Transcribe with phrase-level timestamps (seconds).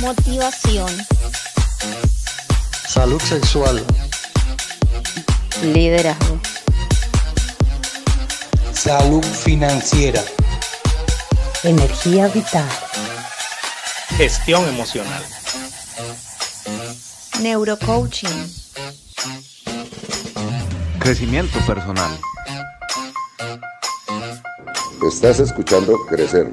[0.00, 0.88] motivación,
[2.86, 3.84] salud sexual,
[5.62, 6.38] liderazgo,
[8.72, 10.22] salud financiera,
[11.62, 12.68] energía vital,
[14.16, 15.22] gestión emocional,
[17.40, 18.52] neurocoaching,
[20.98, 22.18] crecimiento personal.
[25.08, 26.50] Estás escuchando Crecer.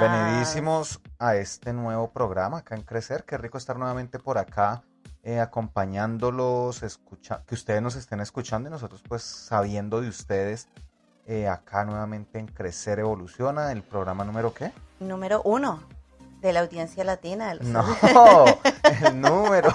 [0.00, 3.24] Bienvenidísimos a este nuevo programa acá en Crecer.
[3.24, 4.82] Qué rico estar nuevamente por acá
[5.24, 10.68] eh, acompañándolos, escucha, que ustedes nos estén escuchando y nosotros pues sabiendo de ustedes
[11.26, 14.72] eh, acá nuevamente en Crecer Evoluciona, el programa número qué?
[15.00, 15.82] Número uno
[16.40, 17.54] de la audiencia latina.
[17.54, 17.84] los- No,
[19.04, 19.74] el número.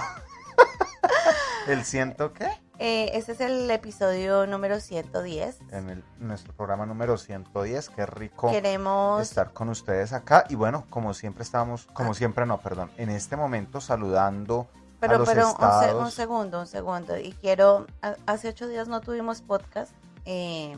[1.66, 2.48] ¿El ciento qué?
[2.78, 5.58] Eh, este es el episodio número 110.
[5.70, 7.88] En el, nuestro programa número 110.
[7.90, 10.44] Qué rico Queremos estar con ustedes acá.
[10.48, 15.18] Y bueno, como siempre estamos, como siempre no, perdón, en este momento saludando a Pero,
[15.18, 16.02] los pero un, se- estados.
[16.04, 17.16] un segundo, un segundo.
[17.16, 19.92] Y quiero, a- hace ocho días no tuvimos podcast.
[20.24, 20.76] Eh,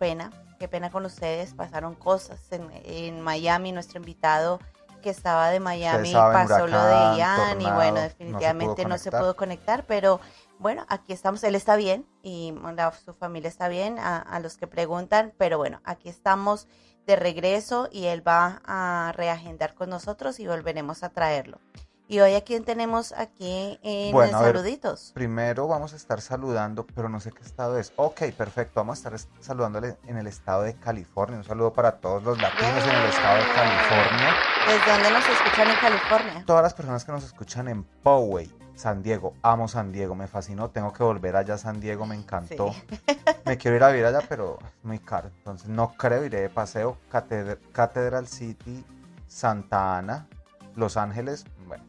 [0.00, 1.54] pena, qué pena con ustedes.
[1.54, 3.70] Pasaron cosas en, en Miami.
[3.70, 4.58] Nuestro invitado
[5.00, 8.98] que estaba de Miami saben, pasó lo de Ian y bueno, no se definitivamente no
[8.98, 9.86] se pudo conectar.
[9.86, 10.20] Pero
[10.58, 11.42] bueno, aquí estamos.
[11.44, 13.98] Él está bien y la- su familia está bien.
[13.98, 16.68] A, a los que preguntan, pero bueno, aquí estamos
[17.06, 21.60] de regreso y él va a reagendar con nosotros y volveremos a traerlo.
[22.08, 25.10] Y hoy a quién tenemos aquí en Bueno, a ver, saluditos.
[25.12, 27.92] Primero vamos a estar saludando, pero no sé qué estado es.
[27.96, 28.74] Ok, perfecto.
[28.80, 31.38] Vamos a estar es- saludándole en el estado de California.
[31.38, 34.34] Un saludo para todos los latinos en el estado de California.
[34.68, 36.44] ¿Desde dónde nos escuchan en California?
[36.46, 39.34] Todas las personas que nos escuchan en Poway, San Diego.
[39.42, 40.70] Amo San Diego, me fascinó.
[40.70, 42.72] Tengo que volver allá a San Diego, me encantó.
[42.72, 43.00] Sí.
[43.46, 45.28] Me quiero ir a vivir allá, pero es muy caro.
[45.38, 46.98] Entonces no creo, iré de paseo.
[47.12, 48.84] Catedr- Catedral City,
[49.28, 50.26] Santa Ana,
[50.74, 51.84] Los Ángeles, bueno.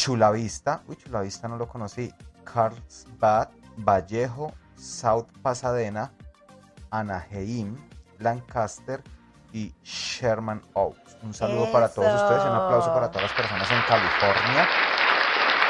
[0.00, 2.10] Chula Vista, uy, Chula Vista no lo conocí.
[2.42, 6.10] Carlsbad, Vallejo, South Pasadena,
[6.90, 7.76] Anaheim,
[8.18, 9.02] Lancaster
[9.52, 11.18] y Sherman Oaks.
[11.22, 14.68] Un saludo para todos ustedes y un aplauso para todas las personas en California.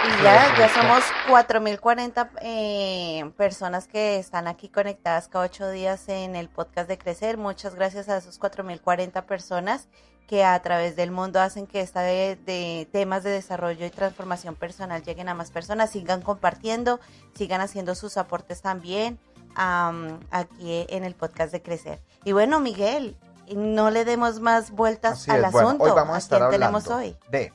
[0.06, 6.36] Y ya, ya somos 4.040 eh, personas que están aquí conectadas cada ocho días en
[6.36, 7.36] el podcast de Crecer.
[7.36, 9.88] Muchas gracias a esos 4.040 personas
[10.30, 14.54] que a través del mundo hacen que esta de, de temas de desarrollo y transformación
[14.54, 15.90] personal lleguen a más personas.
[15.90, 17.00] Sigan compartiendo,
[17.34, 19.18] sigan haciendo sus aportes también
[19.56, 21.98] am, aquí en el podcast de Crecer.
[22.22, 23.16] Y bueno, Miguel,
[23.56, 25.50] no le demos más vueltas Así al es.
[25.50, 25.84] Bueno, asunto.
[25.86, 27.16] hoy vamos a estar quién hablando tenemos hoy?
[27.32, 27.52] de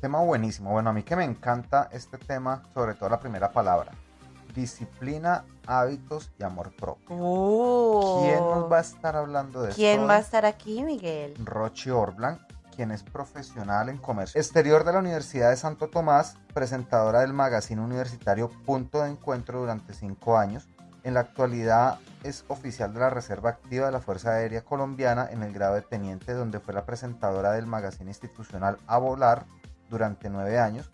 [0.00, 0.70] tema buenísimo.
[0.70, 3.92] Bueno, a mí que me encanta este tema, sobre todo la primera palabra.
[4.54, 7.08] Disciplina, hábitos y amor propio.
[7.08, 9.72] ¿Quién nos va a estar hablando de.
[9.72, 10.06] ¿Quién esto?
[10.06, 11.34] va a estar aquí, Miguel?
[11.44, 12.38] Rochi Orblan,
[12.74, 17.80] quien es profesional en comercio exterior de la Universidad de Santo Tomás, presentadora del magazine
[17.80, 20.68] universitario Punto de Encuentro durante cinco años.
[21.02, 25.42] En la actualidad es oficial de la Reserva Activa de la Fuerza Aérea Colombiana en
[25.42, 29.46] el grado de teniente, donde fue la presentadora del magazine institucional A Volar
[29.90, 30.90] durante nueve años.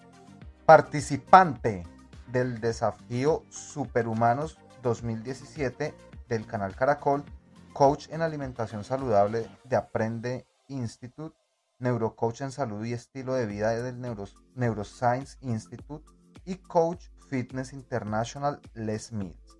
[0.66, 1.84] Participante
[2.32, 5.94] del desafío Superhumanos 2017
[6.28, 7.24] del canal Caracol,
[7.72, 11.36] coach en alimentación saludable de Aprende Institute,
[11.78, 16.04] neurocoach en salud y estilo de vida del Neuros- Neuroscience Institute
[16.44, 19.58] y coach fitness international Les Mills.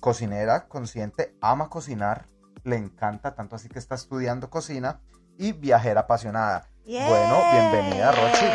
[0.00, 2.28] Cocinera, consciente, ama cocinar,
[2.64, 5.00] le encanta tanto así que está estudiando cocina
[5.38, 6.68] y viajera apasionada.
[7.08, 8.46] Bueno, bienvenida, Rochi.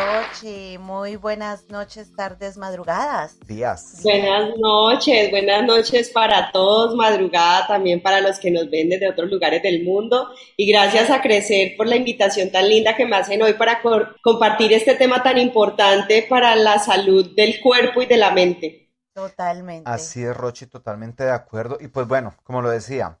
[0.00, 3.38] Rochi, muy buenas noches, tardes, madrugadas.
[3.46, 4.00] Díaz.
[4.02, 9.30] Buenas noches, buenas noches para todos, madrugada también para los que nos ven desde otros
[9.30, 13.42] lugares del mundo y gracias a Crecer por la invitación tan linda que me hacen
[13.42, 18.16] hoy para co- compartir este tema tan importante para la salud del cuerpo y de
[18.16, 18.90] la mente.
[19.12, 19.90] Totalmente.
[19.90, 21.76] Así es, Rochi, totalmente de acuerdo.
[21.78, 23.20] Y pues bueno, como lo decía,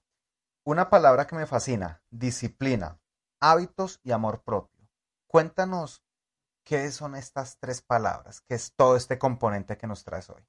[0.64, 2.98] una palabra que me fascina, disciplina,
[3.40, 4.88] hábitos y amor propio.
[5.26, 6.02] Cuéntanos
[6.70, 10.40] qué son estas tres palabras, qué es todo este componente que nos traes hoy.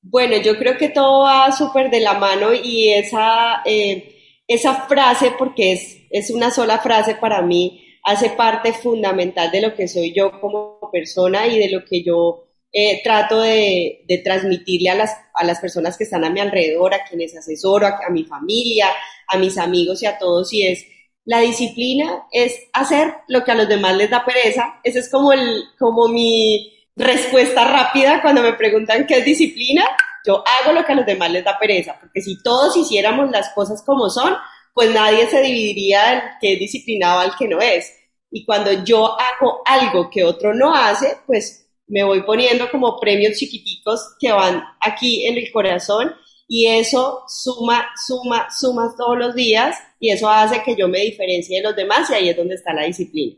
[0.00, 5.32] Bueno, yo creo que todo va súper de la mano y esa, eh, esa frase,
[5.36, 10.14] porque es, es una sola frase para mí, hace parte fundamental de lo que soy
[10.14, 15.16] yo como persona y de lo que yo eh, trato de, de transmitirle a las,
[15.34, 18.90] a las personas que están a mi alrededor, a quienes asesoro, a, a mi familia,
[19.26, 20.86] a mis amigos y a todos, y es
[21.28, 24.80] la disciplina es hacer lo que a los demás les da pereza.
[24.82, 29.84] Ese es como, el, como mi, respuesta rápida cuando me preguntan qué es disciplina,
[30.26, 33.50] yo hago lo que a los demás les da pereza, porque si todos hiciéramos las
[33.50, 34.36] cosas como son,
[34.74, 37.94] pues nadie se dividiría el que es disciplinado al que no es.
[38.30, 43.38] Y cuando yo hago algo que otro no hace, pues me voy poniendo como premios
[43.38, 46.14] chiquiticos que van aquí en el corazón
[46.48, 51.58] y eso suma, suma, suma todos los días y eso hace que yo me diferencie
[51.58, 53.36] de los demás y ahí es donde está la disciplina.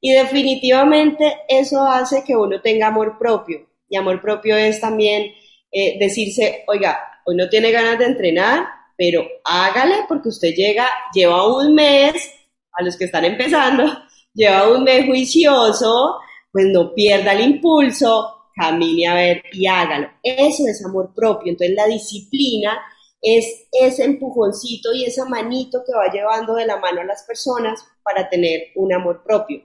[0.00, 3.66] Y definitivamente eso hace que uno tenga amor propio.
[3.88, 5.32] Y amor propio es también
[5.72, 8.66] eh, decirse, oiga, hoy no tiene ganas de entrenar,
[8.96, 12.32] pero hágale porque usted llega, lleva un mes,
[12.72, 13.84] a los que están empezando,
[14.34, 16.18] lleva un mes juicioso,
[16.52, 20.10] pues no pierda el impulso, camine a ver y hágalo.
[20.22, 21.50] Eso es amor propio.
[21.52, 22.78] Entonces la disciplina
[23.22, 27.80] es ese empujoncito y esa manito que va llevando de la mano a las personas
[28.02, 29.62] para tener un amor propio.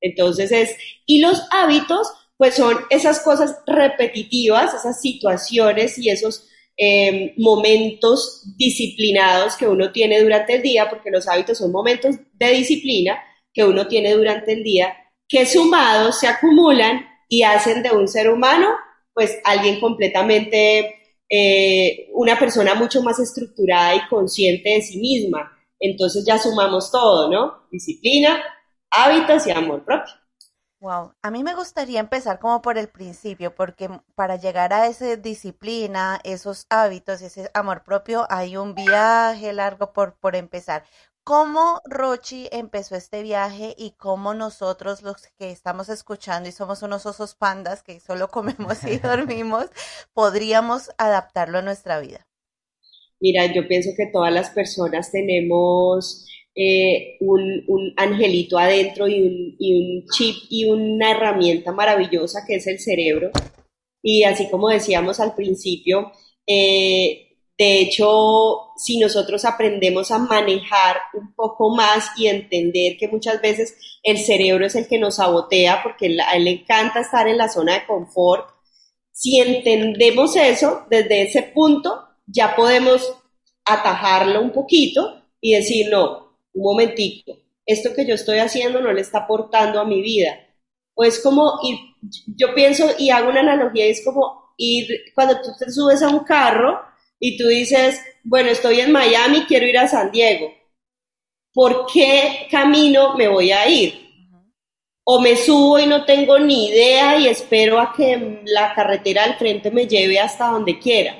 [0.00, 6.46] Entonces es, y los hábitos, pues son esas cosas repetitivas, esas situaciones y esos
[6.76, 12.50] em, momentos disciplinados que uno tiene durante el día, porque los hábitos son momentos de
[12.50, 13.18] disciplina
[13.52, 14.94] que uno tiene durante el día,
[15.26, 18.68] que sumados se acumulan y hacen de un ser humano,
[19.12, 20.96] pues alguien completamente,
[21.28, 25.52] eh, una persona mucho más estructurada y consciente de sí misma.
[25.78, 27.68] Entonces ya sumamos todo, ¿no?
[27.70, 28.42] Disciplina,
[28.90, 30.14] hábitos y amor propio.
[30.80, 35.16] Wow, a mí me gustaría empezar como por el principio, porque para llegar a esa
[35.16, 40.84] disciplina, esos hábitos, ese amor propio, hay un viaje largo por, por empezar.
[41.28, 47.04] ¿Cómo Rochi empezó este viaje y cómo nosotros los que estamos escuchando y somos unos
[47.04, 49.66] osos pandas que solo comemos y dormimos,
[50.14, 52.26] podríamos adaptarlo a nuestra vida?
[53.20, 59.98] Mira, yo pienso que todas las personas tenemos eh, un, angelito adentro y un, y
[59.98, 63.32] un chip y una herramienta maravillosa que es el cerebro.
[64.02, 66.10] Y así como decíamos al principio,
[66.46, 67.27] eh,
[67.58, 73.76] de hecho, si nosotros aprendemos a manejar un poco más y entender que muchas veces
[74.04, 77.48] el cerebro es el que nos sabotea porque a él le encanta estar en la
[77.48, 78.48] zona de confort,
[79.10, 83.12] si entendemos eso, desde ese punto ya podemos
[83.64, 89.00] atajarlo un poquito y decir, no, un momentito, esto que yo estoy haciendo no le
[89.00, 90.38] está aportando a mi vida.
[90.94, 91.76] O es como ir,
[92.36, 96.20] yo pienso y hago una analogía, es como ir, cuando tú te subes a un
[96.20, 96.86] carro,
[97.20, 100.52] y tú dices, bueno, estoy en Miami, quiero ir a San Diego.
[101.52, 104.06] ¿Por qué camino me voy a ir?
[105.04, 109.36] O me subo y no tengo ni idea y espero a que la carretera al
[109.36, 111.16] frente me lleve hasta donde quiera.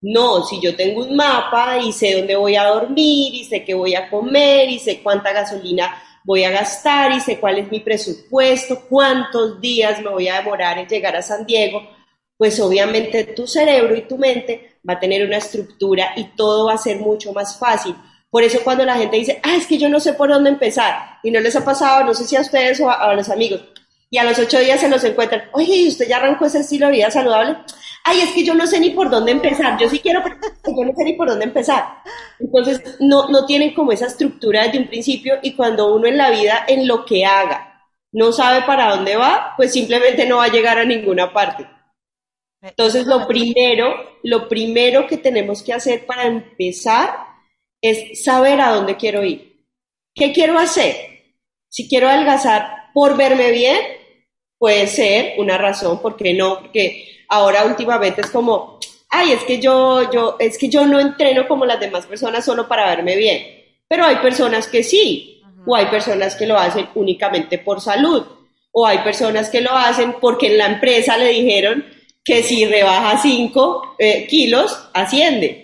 [0.00, 3.74] No, si yo tengo un mapa y sé dónde voy a dormir y sé qué
[3.74, 7.80] voy a comer y sé cuánta gasolina voy a gastar y sé cuál es mi
[7.80, 11.82] presupuesto, cuántos días me voy a demorar en llegar a San Diego,
[12.36, 16.74] pues obviamente tu cerebro y tu mente va a tener una estructura y todo va
[16.74, 17.94] a ser mucho más fácil.
[18.30, 21.18] Por eso cuando la gente dice, ah, es que yo no sé por dónde empezar,
[21.22, 23.60] y no les ha pasado, no sé si a ustedes o a, los amigos,
[24.08, 26.86] y a los ocho días se los encuentran, oye, ¿y usted ya arrancó ese estilo
[26.86, 27.58] de vida saludable?
[28.04, 30.84] Ay, es que yo no sé ni por dónde empezar, yo sí quiero, pero yo
[30.84, 31.84] no sé ni por dónde empezar.
[32.40, 36.30] Entonces, no, no tienen como esa estructura desde un principio y cuando uno en la
[36.30, 40.52] vida, en lo que haga, no sabe para dónde va, pues simplemente no va a
[40.52, 41.66] llegar a ninguna parte.
[42.62, 47.10] Entonces, lo primero, lo primero que tenemos que hacer para empezar
[47.80, 49.66] es saber a dónde quiero ir.
[50.14, 50.94] ¿Qué quiero hacer?
[51.68, 53.78] Si quiero adelgazar por verme bien,
[54.58, 56.60] puede ser una razón, ¿por qué no?
[56.60, 58.78] Porque ahora últimamente es como,
[59.08, 62.68] ay, es que yo, yo, es que yo no entreno como las demás personas solo
[62.68, 63.44] para verme bien.
[63.88, 68.24] Pero hay personas que sí, o hay personas que lo hacen únicamente por salud,
[68.70, 71.84] o hay personas que lo hacen porque en la empresa le dijeron,
[72.24, 75.62] que si rebaja 5 eh, kilos, asciende.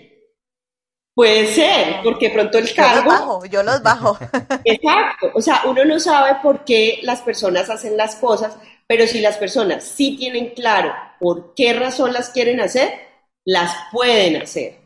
[1.15, 3.03] Puede ser, porque pronto el cargo...
[3.03, 4.17] Yo los bajo, yo los bajo.
[4.63, 9.19] Exacto, o sea, uno no sabe por qué las personas hacen las cosas, pero si
[9.19, 12.91] las personas sí tienen claro por qué razón las quieren hacer,
[13.45, 14.79] las pueden hacer.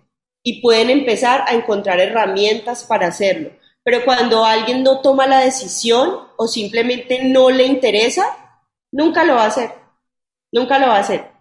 [0.44, 3.52] Y pueden empezar a encontrar herramientas para hacerlo.
[3.84, 8.26] Pero cuando alguien no toma la decisión o simplemente no le interesa,
[8.92, 9.72] nunca lo va a hacer.
[10.52, 11.33] Nunca lo va a hacer.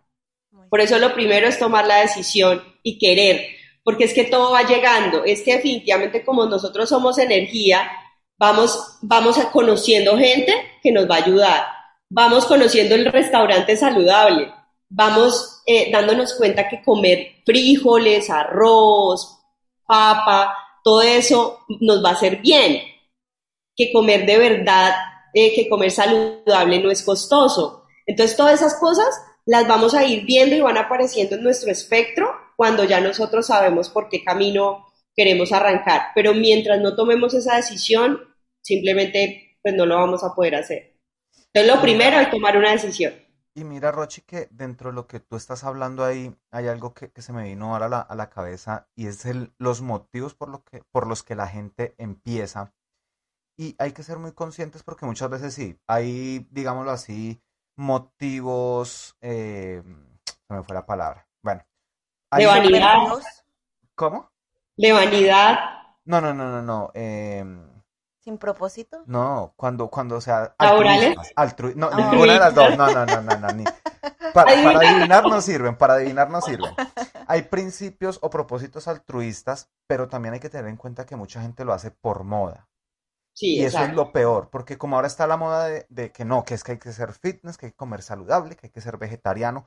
[0.72, 3.46] Por eso lo primero es tomar la decisión y querer,
[3.84, 7.90] porque es que todo va llegando, es que definitivamente como nosotros somos energía,
[8.38, 11.66] vamos, vamos conociendo gente que nos va a ayudar,
[12.08, 14.50] vamos conociendo el restaurante saludable,
[14.88, 19.40] vamos eh, dándonos cuenta que comer frijoles, arroz,
[19.86, 22.80] papa, todo eso nos va a hacer bien,
[23.76, 24.94] que comer de verdad,
[25.34, 27.84] eh, que comer saludable no es costoso.
[28.06, 32.32] Entonces todas esas cosas las vamos a ir viendo y van apareciendo en nuestro espectro
[32.56, 36.08] cuando ya nosotros sabemos por qué camino queremos arrancar.
[36.14, 38.20] Pero mientras no tomemos esa decisión,
[38.60, 40.96] simplemente pues no lo vamos a poder hacer.
[41.52, 43.14] Entonces lo primero es tomar una decisión.
[43.54, 47.10] Y mira, Rochi, que dentro de lo que tú estás hablando ahí, hay algo que,
[47.20, 50.48] se me vino ahora a la, a la cabeza y es el, los motivos por,
[50.48, 52.72] lo que, por los que la gente empieza.
[53.58, 57.42] Y hay que ser muy conscientes porque muchas veces sí, hay, digámoslo así,
[57.76, 59.82] motivos, eh,
[60.24, 61.26] se me fue la palabra.
[61.42, 61.62] Bueno,
[62.36, 62.96] De vanidad,
[63.94, 64.30] ¿Cómo?
[64.76, 65.58] de vanidad.
[66.04, 66.90] No, no, no, no, no.
[66.94, 67.68] em,
[68.20, 69.02] Sin propósito.
[69.06, 71.16] no, cuando, cuando, o sea, ¿Laborales?
[71.16, 71.96] altruistas, altru- no, Ah.
[72.10, 73.64] ninguna de las dos, no, no, no, no, no, ni-
[74.34, 76.74] Para, para adivinar no sirven, para adivinar no sirven.
[77.26, 81.64] Hay principios o propósitos altruistas, pero también hay que tener en cuenta que mucha gente
[81.66, 82.66] lo hace por moda.
[83.34, 83.96] Sí, Y eso es exacto.
[83.96, 86.72] lo peor, porque como ahora está la moda de, de que no, que es que
[86.72, 89.66] hay que ser fitness, que hay que comer saludable, que hay que ser vegetariano.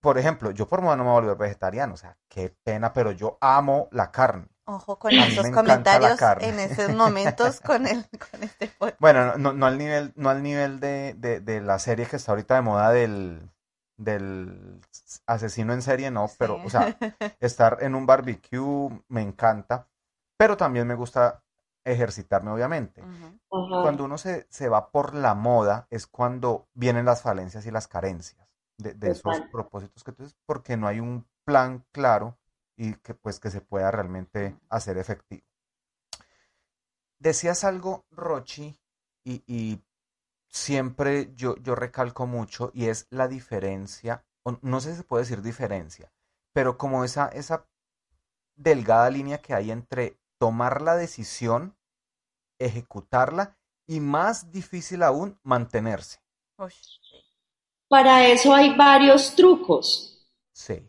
[0.00, 2.92] Por ejemplo, yo por moda no me voy a volver vegetariano, o sea, qué pena,
[2.92, 4.48] pero yo amo la carne.
[4.64, 8.96] Ojo con A esos comentarios en estos momentos con el con este podcast.
[9.00, 12.32] Bueno, no, no al nivel, no al nivel de, de, de la serie que está
[12.32, 13.48] ahorita de moda del,
[13.96, 14.80] del
[15.26, 16.96] asesino en serie, no, pero, o sea,
[17.40, 19.86] estar en un barbecue me encanta,
[20.36, 21.42] pero también me gusta
[21.86, 23.02] ejercitarme, obviamente.
[23.48, 27.88] Cuando uno se, se va por la moda es cuando vienen las falencias y las
[27.88, 32.36] carencias de, de esos propósitos que tú dices, porque no hay un plan claro
[32.76, 35.46] y que pues que se pueda realmente hacer efectivo.
[37.18, 38.78] Decías algo, Rochi,
[39.24, 39.82] y, y
[40.48, 45.22] siempre yo, yo recalco mucho, y es la diferencia, o no sé si se puede
[45.22, 46.12] decir diferencia,
[46.52, 47.66] pero como esa, esa
[48.56, 51.75] delgada línea que hay entre tomar la decisión,
[52.58, 56.18] ejecutarla y más difícil aún, mantenerse.
[57.88, 60.12] Para eso hay varios trucos.
[60.52, 60.82] Sí.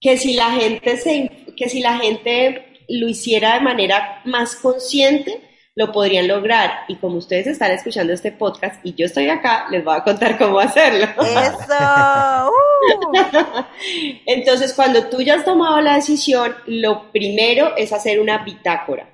[0.00, 5.48] que si la gente se, que si la gente lo hiciera de manera más consciente,
[5.74, 6.84] lo podrían lograr.
[6.88, 10.36] Y como ustedes están escuchando este podcast y yo estoy acá, les voy a contar
[10.38, 11.06] cómo hacerlo.
[11.22, 12.50] Eso.
[12.50, 13.64] uh.
[14.26, 19.08] Entonces, cuando tú ya has tomado la decisión, lo primero es hacer una bitácora.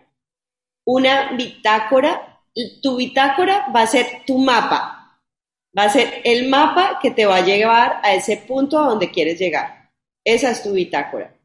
[0.91, 2.41] Una bitácora,
[2.83, 5.21] tu bitácora va a ser tu mapa.
[5.79, 9.11] Va a ser el mapa que te va a llevar a ese punto a donde
[9.11, 9.91] quieres llegar.
[10.25, 11.37] Esa es tu bitácora.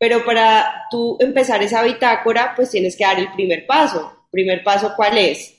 [0.00, 4.26] Pero para tú empezar esa bitácora, pues tienes que dar el primer paso.
[4.32, 5.54] Primer paso, ¿cuál es?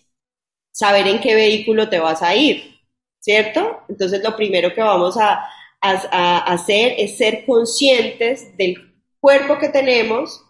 [0.73, 2.77] Saber en qué vehículo te vas a ir,
[3.21, 3.83] ¿cierto?
[3.87, 5.45] Entonces, lo primero que vamos a,
[5.79, 10.43] a, a hacer es ser conscientes del cuerpo que tenemos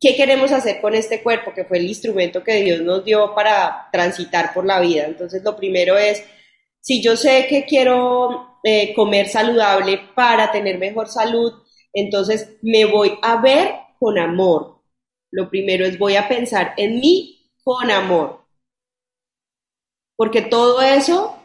[0.00, 3.88] qué queremos hacer con este cuerpo, que fue el instrumento que Dios nos dio para
[3.92, 5.04] transitar por la vida.
[5.04, 6.22] Entonces, lo primero es,
[6.80, 11.52] si yo sé que quiero eh, comer saludable para tener mejor salud,
[11.92, 14.82] entonces me voy a ver con amor.
[15.30, 18.44] Lo primero es voy a pensar en mí con amor.
[20.16, 21.36] Porque todo eso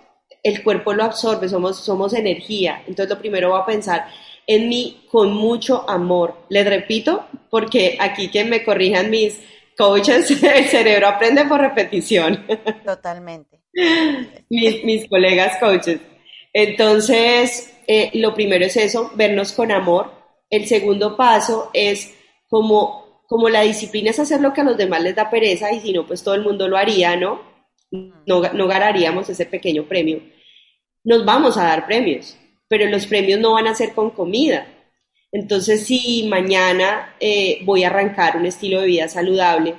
[0.43, 2.84] el cuerpo lo absorbe, somos, somos energía.
[2.88, 4.08] Entonces lo primero voy a pensar
[4.53, 6.36] en mí con mucho amor.
[6.50, 9.39] Les repito, porque aquí que me corrijan mis
[9.77, 12.46] coaches, el cerebro aprende por repetición.
[12.86, 13.60] Totalmente.
[14.50, 16.00] mis, mis colegas coaches.
[16.53, 20.12] Entonces, eh, lo primero es eso, vernos con amor.
[20.50, 22.13] El segundo paso es
[22.50, 25.79] como, como la disciplina es hacer lo que a los demás les da pereza y
[25.79, 27.41] si no, pues todo el mundo lo haría, ¿no?
[27.91, 30.22] No, no ganaríamos ese pequeño premio.
[31.03, 32.38] Nos vamos a dar premios,
[32.72, 34.66] pero los premios no van a ser con comida.
[35.30, 39.75] Entonces, si mañana eh, voy a arrancar un estilo de vida saludable,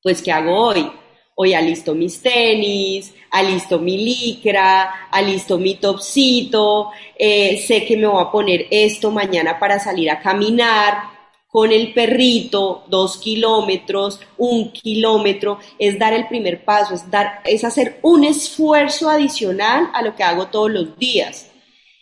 [0.00, 0.88] pues ¿qué hago hoy?
[1.34, 8.22] Hoy alisto mis tenis, alisto mi licra, alisto mi topsito, eh, sé que me voy
[8.22, 11.10] a poner esto mañana para salir a caminar
[11.48, 17.64] con el perrito, dos kilómetros, un kilómetro, es dar el primer paso, es, dar, es
[17.64, 21.50] hacer un esfuerzo adicional a lo que hago todos los días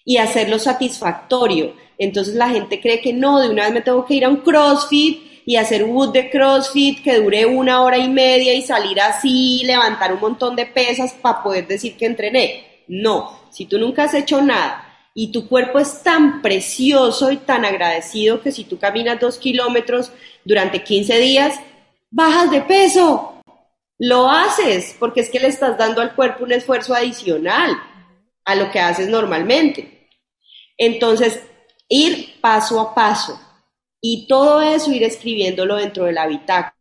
[0.04, 1.74] y hacerlo satisfactorio.
[1.98, 4.38] Entonces la gente cree que no, de una vez me tengo que ir a un
[4.38, 9.00] CrossFit y hacer un boot de CrossFit que dure una hora y media y salir
[9.00, 12.84] así, levantar un montón de pesas para poder decir que entrené.
[12.88, 17.64] No, si tú nunca has hecho nada y tu cuerpo es tan precioso y tan
[17.64, 20.10] agradecido que si tú caminas dos kilómetros
[20.44, 21.60] durante 15 días,
[22.10, 23.28] bajas de peso.
[23.98, 27.76] Lo haces porque es que le estás dando al cuerpo un esfuerzo adicional
[28.44, 30.08] a lo que haces normalmente.
[30.76, 31.42] Entonces,
[31.88, 33.38] ir paso a paso
[34.00, 36.74] y todo eso ir escribiéndolo dentro de la bitácora.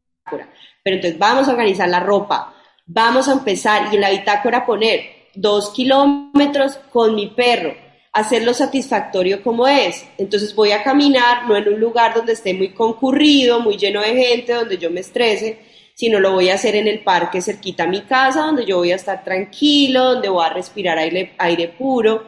[0.84, 5.30] Pero entonces vamos a organizar la ropa, vamos a empezar y en la bitácora poner
[5.36, 7.76] dos kilómetros con mi perro.
[8.14, 10.06] hacerlo satisfactorio como es.
[10.18, 14.16] Entonces voy a caminar, no en un lugar donde esté muy concurrido, muy lleno de
[14.16, 15.60] gente, donde yo me estrese,
[15.96, 18.92] sino lo voy a hacer en el parque cerquita a mi casa, donde yo voy
[18.92, 22.24] a estar tranquilo, donde voy a respirar aire, aire puro.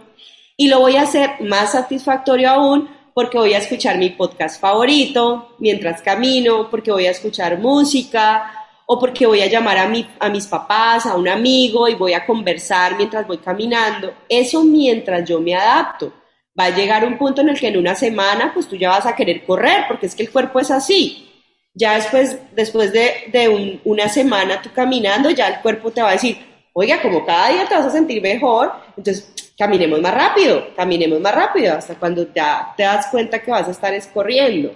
[0.56, 5.56] Y lo voy a hacer más satisfactorio aún porque voy a escuchar mi podcast favorito
[5.60, 8.52] mientras camino, porque voy a escuchar música
[8.86, 12.14] o porque voy a llamar a, mi, a mis papás, a un amigo y voy
[12.14, 14.14] a conversar mientras voy caminando.
[14.28, 16.12] Eso mientras yo me adapto.
[16.60, 19.06] Va a llegar un punto en el que en una semana pues tú ya vas
[19.06, 21.33] a querer correr porque es que el cuerpo es así.
[21.74, 26.38] Ya después, después de, una semana tú caminando, ya el cuerpo te va a decir,
[26.74, 31.34] oiga, como cada día te vas a sentir mejor, entonces caminemos más rápido, caminemos más
[31.34, 34.74] rápido, hasta cuando ya te das cuenta que vas a estar escorriendo.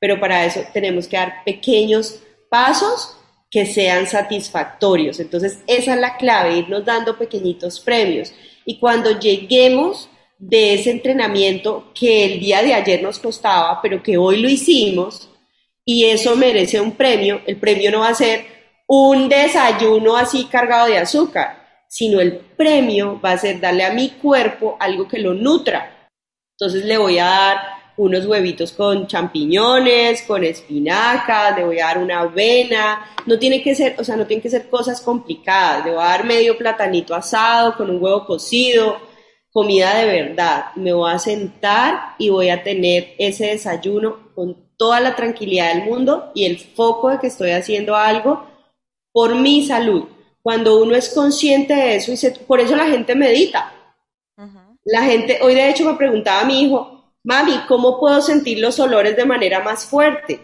[0.00, 3.16] Pero para eso tenemos que dar pequeños pasos
[3.50, 5.20] que sean satisfactorios.
[5.20, 8.32] Entonces, esa es la clave, irnos dando pequeñitos premios.
[8.64, 14.16] Y cuando lleguemos de ese entrenamiento que el día de ayer nos costaba, pero que
[14.16, 15.28] hoy lo hicimos,
[15.90, 18.44] y eso merece un premio, el premio no va a ser
[18.86, 24.10] un desayuno así cargado de azúcar, sino el premio va a ser darle a mi
[24.10, 26.10] cuerpo algo que lo nutra.
[26.52, 27.58] Entonces le voy a dar
[27.96, 33.74] unos huevitos con champiñones, con espinacas, le voy a dar una avena, no tiene que
[33.74, 37.14] ser, o sea, no tienen que ser cosas complicadas, le voy a dar medio platanito
[37.14, 39.00] asado con un huevo cocido,
[39.50, 40.66] comida de verdad.
[40.76, 45.84] Me voy a sentar y voy a tener ese desayuno con toda la tranquilidad del
[45.84, 48.46] mundo y el foco de que estoy haciendo algo
[49.12, 50.04] por mi salud.
[50.40, 53.74] Cuando uno es consciente de eso, y por eso la gente medita.
[54.84, 58.80] La gente, hoy de hecho me preguntaba a mi hijo, mami, ¿cómo puedo sentir los
[58.80, 60.40] olores de manera más fuerte?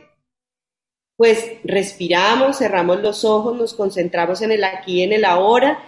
[1.17, 5.83] Pues respiramos, cerramos los ojos, nos concentramos en el aquí y en el ahora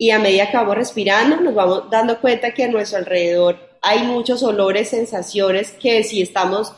[0.00, 4.02] y a medida que vamos respirando nos vamos dando cuenta que a nuestro alrededor hay
[4.04, 6.72] muchos olores, sensaciones que si estamos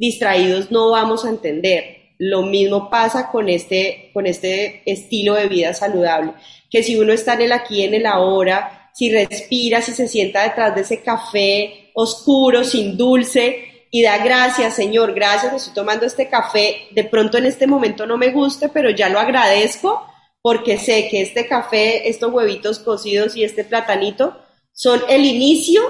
[0.00, 2.14] distraídos no vamos a entender.
[2.18, 6.32] Lo mismo pasa con este, con este estilo de vida saludable,
[6.70, 10.42] que si uno está en el aquí en el ahora, si respira, si se sienta
[10.42, 16.28] detrás de ese café oscuro, sin dulce, y da gracias, Señor, gracias, estoy tomando este
[16.28, 20.06] café, de pronto en este momento no me guste, pero ya lo agradezco
[20.42, 24.36] porque sé que este café, estos huevitos cocidos y este platanito
[24.72, 25.82] son el inicio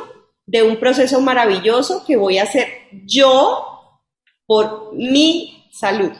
[0.46, 2.66] de un proceso maravilloso que voy a hacer
[3.04, 3.70] yo
[4.50, 6.10] por mi salud.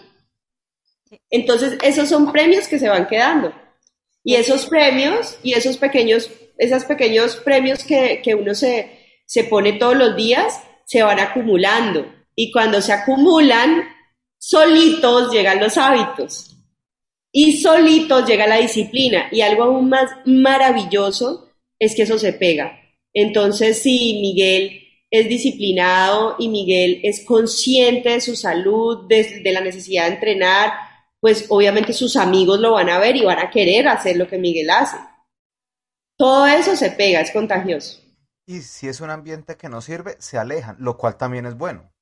[1.30, 3.52] Entonces, esos son premios que se van quedando.
[4.22, 8.88] Y esos premios y esos pequeños esos pequeños premios que, uno se,
[9.26, 13.82] se pone todos los días se van acumulando y cuando se acumulan,
[14.38, 16.56] solitos llegan los hábitos
[17.32, 21.48] y solitos llega la disciplina y algo aún más maravilloso
[21.80, 22.78] es que eso se pega.
[23.12, 24.79] Entonces, si Miguel
[25.10, 30.72] es disciplinado y Miguel es consciente de su salud, de, de, la necesidad de entrenar,
[31.20, 34.38] pues obviamente sus amigos lo van a ver y van a querer hacer lo que
[34.38, 34.96] Miguel hace.
[36.16, 38.00] Todo eso se pega, es contagioso.
[38.46, 41.92] Y si es un ambiente que no sirve, se alejan, lo cual también es bueno.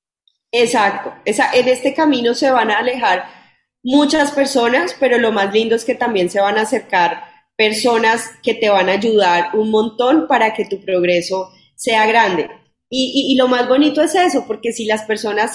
[0.51, 1.15] Exacto.
[1.25, 3.27] Esa, en este camino se van a alejar
[3.83, 7.23] muchas personas, pero lo más lindo es que también se van a acercar
[7.57, 12.49] personas que te van a ayudar un montón para que tu progreso sea grande.
[12.91, 15.53] Y, lo más bonito es eso, porque si las personas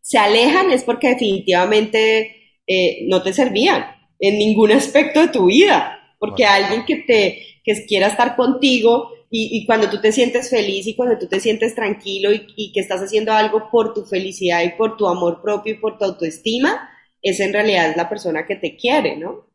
[0.00, 3.84] se, alejan es porque definitivamente eh, no te servían
[4.18, 9.64] en ningún aspecto de tu vida, porque alguien que te, que quiera estar contigo y,
[9.64, 13.32] cuando tú te sientes feliz y cuando tú te sientes tranquilo y, que estás haciendo
[13.32, 16.90] algo por tu felicidad y por tu amor propio y por tu autoestima,
[17.22, 19.46] es en realidad la persona que te quiere, ¿no?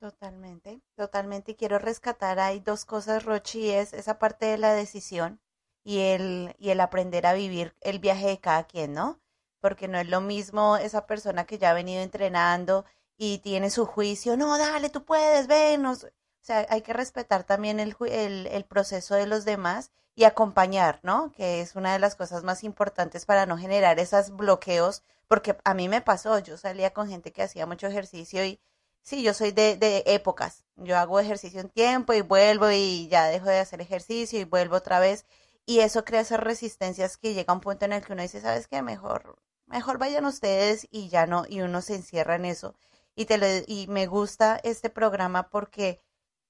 [0.00, 1.52] Totalmente, totalmente.
[1.52, 5.40] Y quiero rescatar ahí dos cosas, Rochi, es esa parte de la decisión
[5.84, 9.20] y el, y el aprender a vivir el viaje de cada quien, ¿no?
[9.60, 12.84] Porque no es lo mismo esa persona que ya ha venido entrenando
[13.16, 15.94] y tiene su juicio, no, dale, tú puedes, ven, o
[16.40, 21.32] sea, hay que respetar también el, el, proceso de los demás y acompañar, ¿no?
[21.32, 25.74] Que es una de las cosas más importantes para no generar esos bloqueos, porque a
[25.74, 28.60] mí me pasó, yo salía con gente que hacía mucho ejercicio y
[29.02, 33.26] sí, yo soy de, de épocas, yo hago ejercicio un tiempo y vuelvo y ya
[33.26, 35.26] dejo de hacer ejercicio y vuelvo otra vez
[35.66, 38.40] y eso crea esas resistencias que llega a un punto en el que uno dice,
[38.40, 38.82] ¿sabes qué?
[38.82, 42.74] Mejor, mejor vayan ustedes y ya no, y uno se encierra en eso.
[43.14, 46.00] Y, te lo, y me gusta este programa porque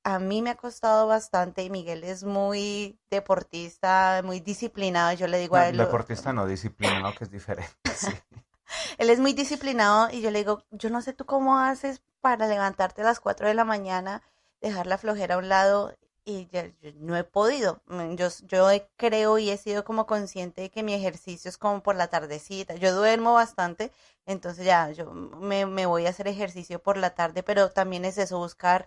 [0.04, 5.12] a mí me ha costado bastante y Miguel es muy deportista, muy disciplinado.
[5.12, 5.76] Yo le digo a él.
[5.76, 7.72] Deportista no, disciplinado, que es diferente.
[8.98, 12.46] él es muy disciplinado y yo le digo, yo no sé tú cómo haces para
[12.46, 14.22] levantarte a las 4 de la mañana,
[14.60, 17.82] dejar la flojera a un lado y ya, yo no he podido.
[17.86, 21.58] Mm, Yo, yo he- creo y he sido como consciente de que mi ejercicio es
[21.58, 22.74] como por la tardecita.
[22.76, 23.92] Yo duermo bastante,
[24.26, 28.18] entonces ya yo me, me voy a hacer ejercicio por la tarde, pero también es
[28.18, 28.86] eso, buscar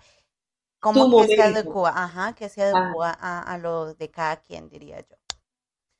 [0.80, 2.96] como que se adecua, ajá, que se Ah.
[2.96, 5.18] adecua a, a lo de cada quien, diría yo.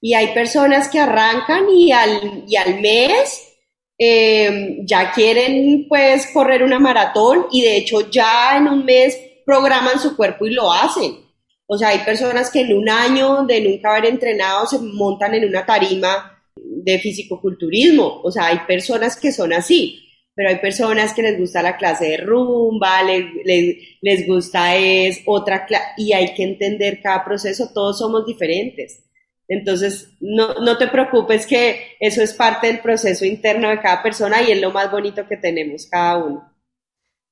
[0.02, 3.54] Y hay personas que arrancan y al, y al mes
[3.98, 10.00] eh, ya quieren pues correr una maratón y de hecho ya en un mes programan
[10.00, 11.25] su cuerpo y lo hacen.
[11.68, 15.46] O sea, hay personas que en un año de nunca haber entrenado se montan en
[15.46, 18.22] una tarima de fisicoculturismo.
[18.24, 22.06] O sea, hay personas que son así, pero hay personas que les gusta la clase
[22.06, 27.72] de rumba, les, les, les gusta es otra clase, y hay que entender cada proceso,
[27.74, 29.02] todos somos diferentes.
[29.48, 34.42] Entonces, no, no te preocupes que eso es parte del proceso interno de cada persona
[34.42, 36.55] y es lo más bonito que tenemos cada uno.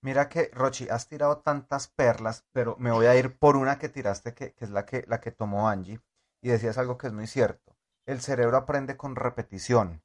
[0.04, 3.90] Mira que, Rochi, has tirado tantas perlas, pero me voy a ir por una que
[3.90, 6.00] tiraste, que, que es la que, la que tomó Angie,
[6.44, 7.76] y decías algo que es muy cierto.
[8.06, 10.04] El cerebro aprende con repetición.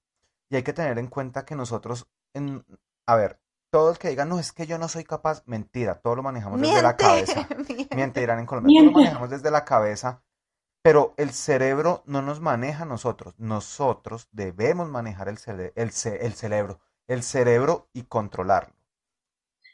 [0.50, 2.64] Y hay que tener en cuenta que nosotros, en,
[3.06, 6.16] a ver, todo el que diga, no, es que yo no soy capaz, mentira, todo
[6.16, 7.48] lo manejamos desde la Miente, cabeza.
[7.56, 7.88] miente.
[7.92, 8.92] Miente, dirán en Colombia, todo lo Miente.
[8.92, 10.22] manejamos desde la cabeza,
[10.82, 13.34] pero el cerebro no nos maneja a nosotros.
[13.38, 18.74] Nosotros debemos manejar el, cere- el, ce- el cerebro, el cerebro y controlarlo.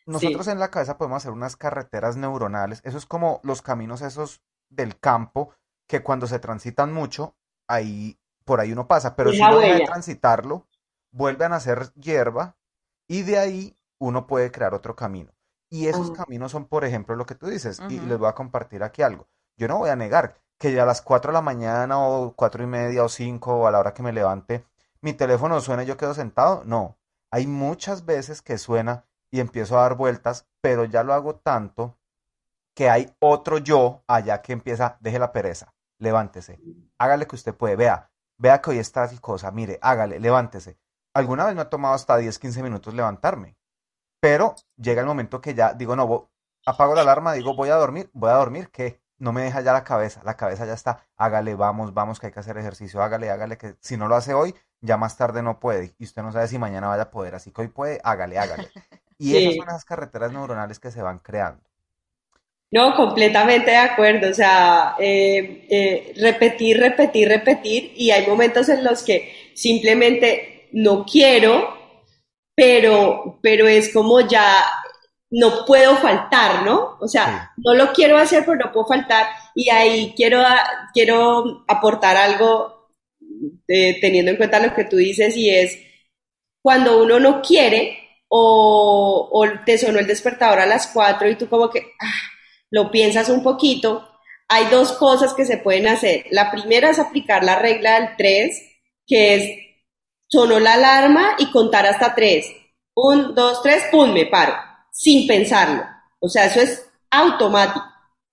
[0.07, 0.53] Nosotros Sí.
[0.53, 2.81] en la cabeza podemos hacer unas carreteras neuronales.
[2.85, 5.51] Eso es como los caminos esos del campo
[5.89, 7.35] que cuando se transitan mucho,
[7.69, 10.67] ahí por ahí uno pasa, pero si uno deja de transitarlo,
[11.13, 12.57] vuelven a ser hierba
[13.09, 15.33] y de ahí uno puede crear otro camino.
[15.71, 16.25] Y esos Ah.
[16.25, 19.27] caminos son, por ejemplo, lo que tú dices, y les voy a compartir aquí algo.
[19.57, 22.63] Yo no voy a negar que ya a las 4 de la mañana o cuatro
[22.63, 24.65] y media o 5 o a la hora que me levante,
[25.01, 26.63] mi teléfono suena y yo quedo sentado.
[26.65, 26.97] No,
[27.31, 31.99] hay muchas veces que suena y empiezo a dar vueltas, pero ya lo hago tanto
[32.73, 36.61] que hay otro yo allá que empieza, deje la pereza, levántese,
[36.99, 40.79] hágale que usted puede, vea, vea que hoy está así cosa, mire, hágale, levántese.
[41.15, 43.57] Alguna vez me ha tomado hasta 10, 15 minutos levantarme,
[44.21, 46.31] pero llega el momento que ya digo, no,
[46.65, 49.03] apago la alarma, digo, voy a dormir, voy a dormir, ¿qué?
[49.19, 52.33] No me deja ya la cabeza, la cabeza ya está, hágale, vamos, vamos, que hay
[52.33, 55.59] que hacer ejercicio, hágale, hágale, que si no lo hace hoy, ya más tarde no
[55.59, 58.39] puede, y usted no sabe si mañana vaya a poder, así que hoy puede, hágale,
[58.39, 58.71] hágale.
[59.19, 59.37] Y Sí.
[59.37, 61.63] esas son esas carreteras neuronales que se van creando.
[62.71, 64.31] No, completamente de acuerdo.
[64.31, 67.93] O sea, eh, eh, repetir, repetir, repetir.
[67.97, 71.73] Y hay momentos en los que simplemente no quiero,
[72.57, 74.65] pero, pero es como ya
[75.31, 76.97] no puedo faltar, ¿no?
[77.01, 79.27] O sea, no lo quiero hacer, pero no puedo faltar.
[79.55, 82.89] Y ahí quiero, a- quiero aportar algo
[83.69, 85.79] eh, teniendo en cuenta lo que tú dices y es
[86.63, 88.04] cuando uno no quiere
[88.37, 92.13] o, o te sonó el despertador a las 4 y tú como que ah,
[92.71, 94.09] lo piensas un poquito,
[94.49, 96.27] hay dos cosas que se pueden hacer.
[96.31, 98.63] La primera es aplicar la regla del 3,
[99.07, 99.59] que es
[100.29, 102.47] sonó la alarma y contar hasta 3.
[102.95, 104.55] Un, dos, tres, pum, me paro,
[104.93, 105.83] sin pensarlo.
[106.21, 107.85] O sea, eso es automático.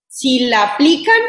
[0.07, 1.19] Si la aplican,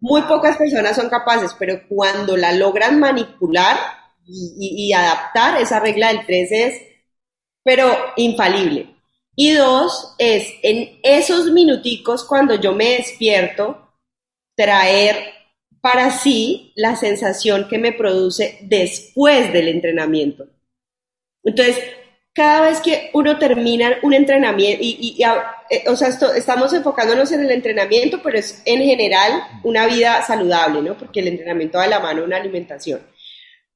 [0.00, 3.76] muy pocas personas son capaces, pero cuando la logran manipular
[4.26, 6.82] y, y- y adaptar, esa regla del 3 es,
[7.66, 8.86] pero infalible.
[9.34, 13.90] Y dos, es en esos minuticos cuando yo me despierto,
[14.54, 15.16] traer
[15.80, 20.46] para sí la sensación que me produce después del entrenamiento.
[21.42, 21.76] Entonces,
[22.32, 25.20] cada vez que uno termina un entrenamiento, y,
[25.68, 30.82] eh, o sea, estamos enfocándonos en el entrenamiento, pero es en general una vida saludable,
[30.82, 30.96] ¿no?
[30.96, 33.00] Porque el entrenamiento va de la mano una alimentación.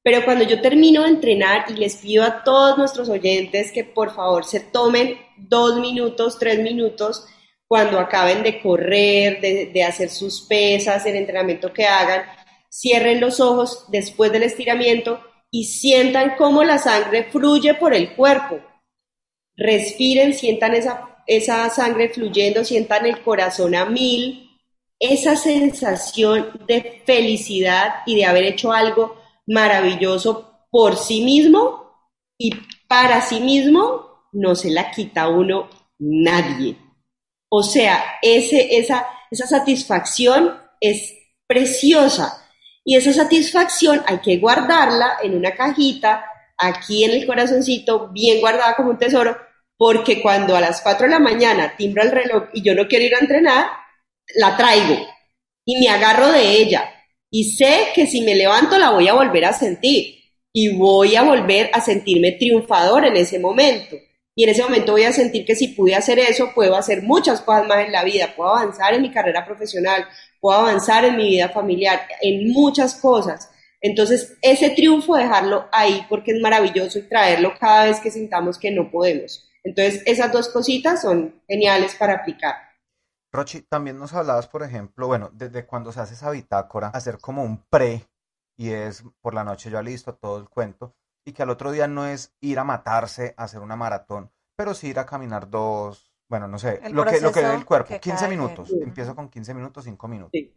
[0.03, 4.13] Pero cuando yo termino de entrenar y les pido a todos nuestros oyentes que por
[4.15, 7.25] favor se tomen dos minutos, tres minutos
[7.67, 12.23] cuando acaben de correr, de, hacer sus pesas, el entrenamiento que hagan,
[12.69, 18.59] cierren los ojos después del estiramiento y sientan cómo la sangre fluye por el cuerpo.
[19.55, 24.49] Respiren, sientan esa, esa sangre fluyendo, sientan el corazón a mil,
[24.99, 29.20] esa sensación de felicidad y de haber hecho algo
[29.51, 31.91] maravilloso por sí mismo
[32.37, 32.51] y
[32.87, 36.77] para sí mismo, no se la quita uno nadie.
[37.49, 41.13] O sea, ese, esa, esa satisfacción es
[41.47, 42.47] preciosa
[42.83, 46.25] y esa satisfacción hay que guardarla en una cajita,
[46.57, 49.37] aquí en el corazoncito, bien guardada como un tesoro,
[49.77, 53.05] porque cuando a las 4 de la mañana timbra el reloj y yo no quiero
[53.05, 53.67] ir a entrenar,
[54.35, 54.95] la traigo
[55.65, 57.00] y me agarro de ella
[57.31, 60.15] y sé que si me levanto la voy a volver a sentir
[60.53, 63.95] y voy a volver a sentirme triunfador en ese momento.
[64.35, 67.41] Y en ese momento voy a sentir que si pude hacer eso, puedo hacer muchas
[67.41, 70.05] cosas más en la vida, puedo avanzar en mi carrera profesional,
[70.41, 73.49] puedo avanzar en mi vida familiar, en muchas cosas.
[73.79, 78.71] Entonces, ese triunfo dejarlo ahí porque es maravilloso y traerlo cada vez que sintamos que
[78.71, 79.49] no podemos.
[79.63, 82.70] Entonces, esas dos cositas son geniales para aplicar.
[83.31, 87.43] Rochi, también nos hablabas, por ejemplo, bueno, desde cuando se hace esa bitácora, hacer como
[87.43, 88.07] un pre,
[88.57, 90.93] y es por la noche ya listo todo el cuento,
[91.25, 94.73] y que al otro día no es ir a matarse a hacer una maratón, pero
[94.73, 97.65] sí ir a caminar dos, bueno, no sé, El lo que, lo que dé el
[97.65, 100.31] cuerpo, que 15 cada minutos, quien- empiezo con 15 minutos, 5 minutos.
[100.33, 100.53] Sí.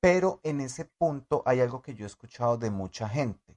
[0.00, 3.56] Pero en ese punto hay algo que yo he escuchado de mucha gente,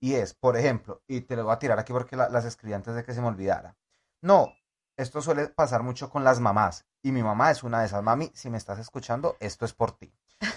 [0.00, 2.74] y es, por ejemplo, y te lo voy a tirar aquí porque la- las escribí
[2.74, 3.76] antes de que se me olvidara.
[4.22, 4.52] No,
[4.96, 8.02] esto suele pasar mucho con las mamás, y mi mamá es una de esas.
[8.02, 10.12] Mami, si me estás escuchando, esto es por ti.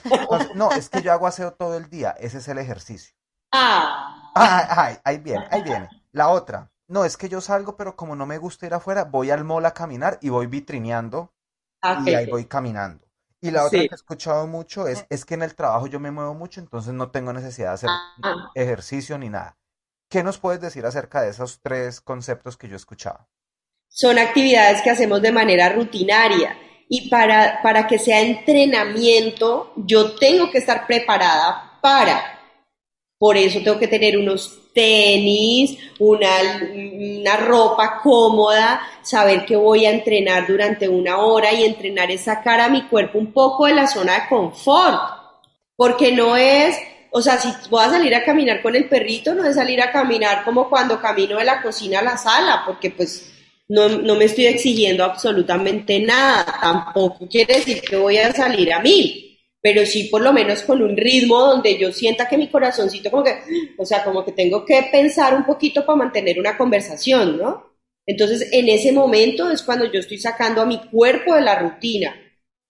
[0.05, 3.15] Entonces, no, es que yo hago aseo todo el día, ese es el ejercicio.
[3.51, 5.89] Ah, Ay, ay, ahí viene, ahí viene.
[6.11, 9.31] La otra, no, es que yo salgo, pero como no me gusta ir afuera, voy
[9.31, 11.33] al mall a caminar y voy vitrineando
[11.81, 13.05] ah, y ahí voy caminando.
[13.41, 13.87] Y la otra Sí.
[13.87, 16.93] que he escuchado mucho es, es que en el trabajo yo me muevo mucho, entonces
[16.93, 18.49] no tengo necesidad de hacer Ah.
[18.55, 19.57] ejercicio ni nada.
[20.09, 23.27] ¿Qué nos puedes decir acerca de esos tres conceptos que yo he escuchado?
[23.89, 26.57] Son actividades que hacemos de manera rutinaria
[26.89, 32.39] y para, para que sea entrenamiento, yo tengo que estar preparada para.
[33.17, 36.29] Por eso tengo que tener unos tenis, una,
[36.71, 42.61] una ropa cómoda, saber que voy a entrenar durante una hora y entrenar es sacar
[42.61, 45.01] a mi cuerpo un poco de la zona de confort,
[45.75, 46.77] porque no es,
[47.11, 49.91] o sea, si voy a salir a caminar con el perrito, no es salir a
[49.91, 53.33] caminar como cuando camino de la cocina a la sala, porque pues
[53.69, 58.81] no, no me estoy exigiendo absolutamente nada, tampoco quiere decir que voy a salir a
[58.81, 63.11] mil, pero sí por lo menos con un ritmo donde yo sienta que mi corazoncito
[63.11, 63.37] como que,
[63.77, 67.67] o sea, como que tengo que pensar un poquito para mantener una conversación, ¿no?
[68.05, 72.15] Entonces, en ese momento es cuando yo estoy sacando a mi cuerpo de la rutina,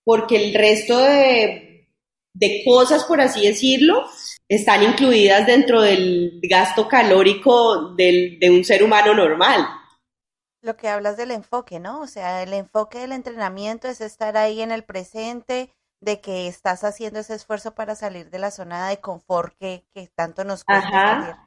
[0.03, 1.89] porque el resto de,
[2.33, 4.03] de cosas, por así decirlo,
[4.49, 9.67] están incluidas dentro del gasto calórico del, de un ser humano normal.
[10.67, 12.01] Lo que hablas del enfoque, ¿no?
[12.01, 16.83] O sea, el enfoque del entrenamiento es estar ahí en el presente, de que estás
[16.83, 20.89] haciendo ese esfuerzo para salir de la zona de confort que, que tanto nos cuesta
[20.89, 21.05] Ajá.
[21.05, 21.37] salir.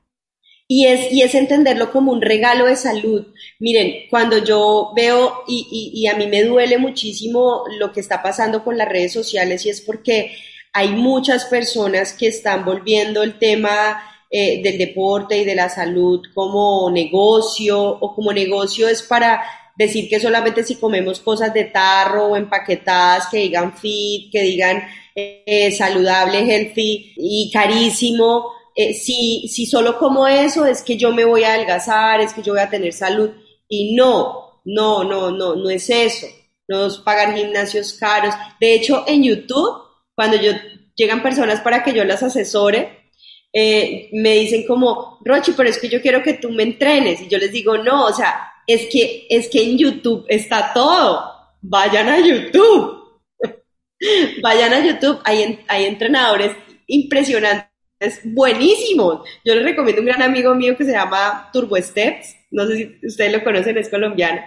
[0.69, 3.27] Y es, y es entenderlo como un regalo de salud.
[3.59, 8.23] Miren, cuando yo veo, y, y, y a mí me duele muchísimo lo que está
[8.23, 10.37] pasando con las redes sociales, y es porque
[10.73, 16.23] hay muchas personas que están volviendo el tema eh, del deporte y de la salud
[16.33, 19.43] como negocio, o como negocio es para
[19.77, 24.83] decir que solamente si comemos cosas de tarro o empaquetadas que digan fit, que digan
[25.15, 31.25] eh, saludable, healthy y carísimo, eh, si, si solo como eso es que yo me
[31.25, 33.31] voy a adelgazar, es que yo voy a tener salud.
[33.69, 36.27] Y no, no, no, no, no es eso.
[36.69, 38.35] No es pagar gimnasios caros.
[38.61, 39.83] De hecho, en YouTube,
[40.15, 40.53] cuando yo
[40.95, 43.00] llegan personas para que yo las asesore,
[43.53, 47.21] eh, me dicen como, Rochi, pero es que yo quiero que tú me entrenes.
[47.21, 51.25] Y yo les digo, no, o sea, es que, es que en YouTube está todo.
[51.61, 53.21] Vayan a YouTube.
[54.43, 55.21] Vayan a YouTube.
[55.25, 56.53] Hay, hay entrenadores
[56.87, 57.69] impresionantes,
[58.25, 59.29] buenísimos.
[59.45, 62.37] Yo les recomiendo un gran amigo mío que se llama Turbo Steps.
[62.51, 64.43] No sé si ustedes lo conocen, es colombiano.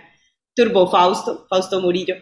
[0.55, 2.15] Turbo Fausto, Fausto Murillo.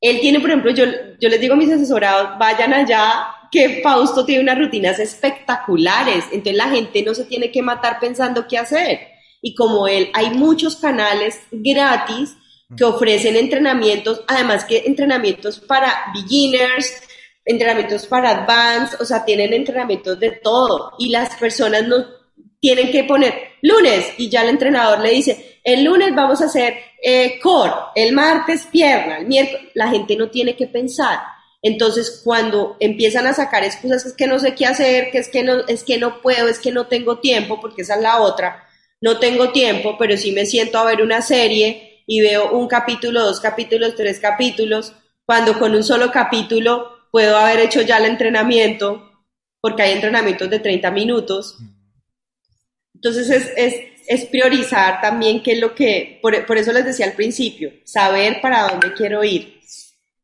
[0.00, 0.84] Él tiene, por ejemplo, yo,
[1.20, 6.24] yo les digo a mis asesorados, vayan allá, que Fausto tiene unas rutinas espectaculares.
[6.32, 9.00] Entonces la gente no se tiene que matar pensando qué hacer.
[9.40, 12.36] Y como él, hay muchos canales gratis
[12.76, 17.02] que ofrecen entrenamientos, además que entrenamientos para beginners,
[17.44, 20.92] entrenamientos para advanced, o sea, tienen entrenamientos de todo.
[20.98, 22.04] Y las personas no
[22.60, 26.76] tienen que poner lunes y ya el entrenador le dice, el lunes vamos a hacer
[27.02, 31.20] eh, core, el martes pierna, el miércoles, la gente no tiene que pensar.
[31.62, 35.42] Entonces, cuando empiezan a sacar excusas, es que no sé qué hacer, que es que
[35.42, 38.64] no, es que no puedo, es que no tengo tiempo, porque esa es la otra,
[39.00, 43.22] no tengo tiempo, pero sí me siento a ver una serie y veo un capítulo,
[43.22, 44.92] dos capítulos, tres capítulos,
[45.26, 49.10] cuando con un solo capítulo puedo haber hecho ya el entrenamiento,
[49.60, 51.58] porque hay entrenamientos de 30 minutos.
[52.94, 53.74] Entonces es, es,
[54.06, 58.40] es priorizar también qué es lo que, por, por eso les decía al principio, saber
[58.40, 59.58] para dónde quiero ir.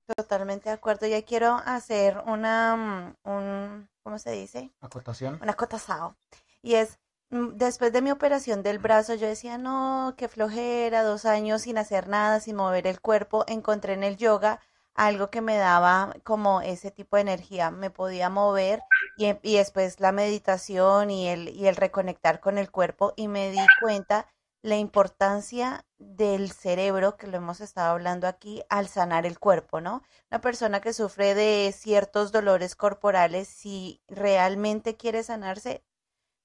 [0.07, 1.07] Totalmente de acuerdo.
[1.07, 4.71] Ya quiero hacer una, mm, un, ¿cómo se dice?
[4.81, 5.38] Acotación.
[5.43, 6.17] Una cotazao.
[6.62, 6.99] Y es,
[7.31, 11.79] mm, después de mi operación del brazo, yo decía, no, qué flojera, dos años sin
[11.79, 13.45] hacer nada, sin mover el cuerpo.
[13.49, 14.61] Encontré en el yoga
[14.95, 18.81] algo que me daba como ese tipo de energía, me podía mover
[19.17, 23.51] y, y después la meditación y el, y el reconectar con el cuerpo y me
[23.51, 24.29] di cuenta
[24.64, 30.03] la importancia del cerebro, que lo hemos estado hablando aquí, al sanar el cuerpo, ¿no?
[30.31, 35.85] Una persona que sufre de ciertos dolores corporales, si realmente quiere sanarse,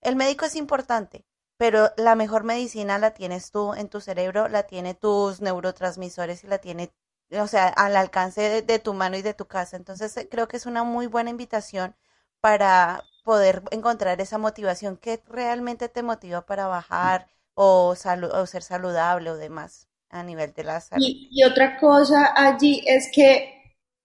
[0.01, 4.63] el médico es importante, pero la mejor medicina la tienes tú en tu cerebro, la
[4.63, 6.91] tiene tus neurotransmisores y la tiene,
[7.31, 9.77] o sea, al alcance de, de tu mano y de tu casa.
[9.77, 11.95] Entonces, eh, creo que es una muy buena invitación
[12.41, 17.29] para poder encontrar esa motivación que realmente te motiva para bajar
[17.61, 21.05] o, o ser saludable o demás a nivel de la salud.
[21.05, 23.53] Y, y otra cosa allí es que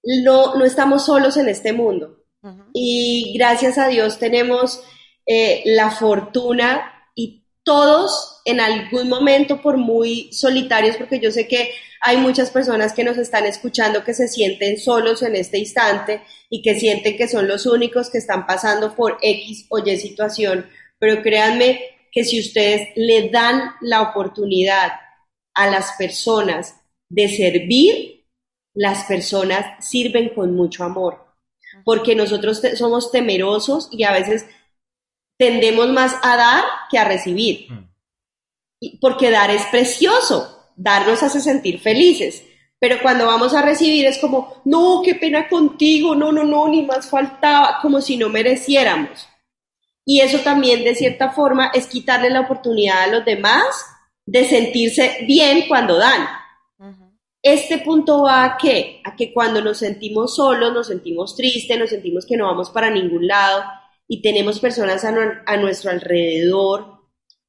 [0.03, 2.19] no, no estamos solos en este mundo.
[2.75, 4.83] Y gracias a Dios tenemos
[5.25, 11.71] eh, la fortuna y todos en algún momento, por muy solitarios, porque yo sé que
[12.03, 16.61] hay muchas personas que nos están escuchando que se sienten solos en este instante y
[16.61, 21.23] que sienten que son los únicos que están pasando por X o Y situación, pero
[21.23, 24.93] créanme que si ustedes le dan la oportunidad
[25.55, 26.77] a las personas
[27.09, 28.25] de servir,
[28.75, 31.25] las personas sirven con mucho amor,
[31.85, 34.47] porque nosotros te- somos temerosos y a veces
[35.39, 37.85] tendemos más a dar que a recibir, Mm.
[39.01, 42.45] Porque dar es precioso, dar nos hace sentir felices.
[42.79, 46.83] Pero cuando vamos a recibir es como, no, qué pena contigo, no, no, no, ni
[46.83, 49.27] más faltaba, como si no mereciéramos.
[50.05, 53.65] Y eso también, de cierta forma, es quitarle la oportunidad a los demás
[54.27, 56.27] de sentirse bien cuando dan.
[57.43, 59.03] Este punto va a qué?
[59.05, 62.91] A que cuando nos sentimos solos, nos sentimos tristes, nos sentimos que no vamos para
[62.91, 63.65] ningún lado
[64.09, 66.95] y tenemos personas a nuestro alrededor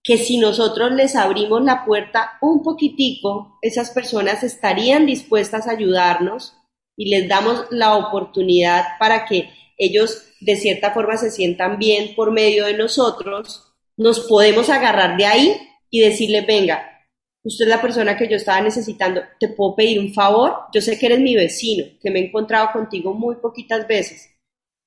[0.05, 6.53] que si nosotros les abrimos la puerta un poquitico, esas personas estarían dispuestas a ayudarnos
[6.95, 12.31] y les damos la oportunidad para que ellos de cierta forma se sientan bien por
[12.31, 15.57] medio de nosotros, nos podemos agarrar de ahí
[15.89, 17.03] y decirles, venga,
[17.43, 20.53] usted es la persona que yo estaba necesitando, ¿te puedo pedir un favor?
[20.71, 24.29] Yo sé que eres mi vecino, que me he encontrado contigo muy poquitas veces.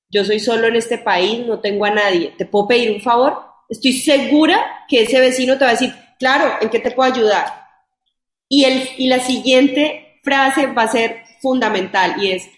[0.09, 2.33] Yo soy solo en este país, no tengo a nadie.
[2.37, 3.37] ¿Te puedo pedir un favor?
[3.67, 7.45] Estoy segura que ese vecino te va a decir, claro, ¿en qué te puedo ayudar?
[8.47, 12.49] Y, el, y la siguiente frase va a ser fundamental y es,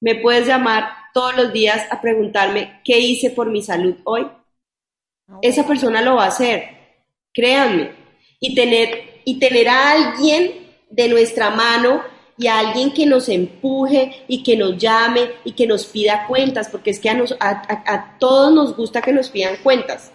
[0.00, 4.26] ¿me puedes llamar todos los días a preguntarme qué hice por mi salud hoy?
[5.40, 6.64] Esa persona lo va a hacer,
[7.32, 7.92] créanme.
[8.40, 12.02] Y tener, y tener a alguien de nuestra mano
[12.36, 16.68] y a alguien que nos empuje y que nos llame y que nos pida cuentas,
[16.68, 20.12] porque es que a, nos, a, a, a todos nos gusta que nos pidan cuentas.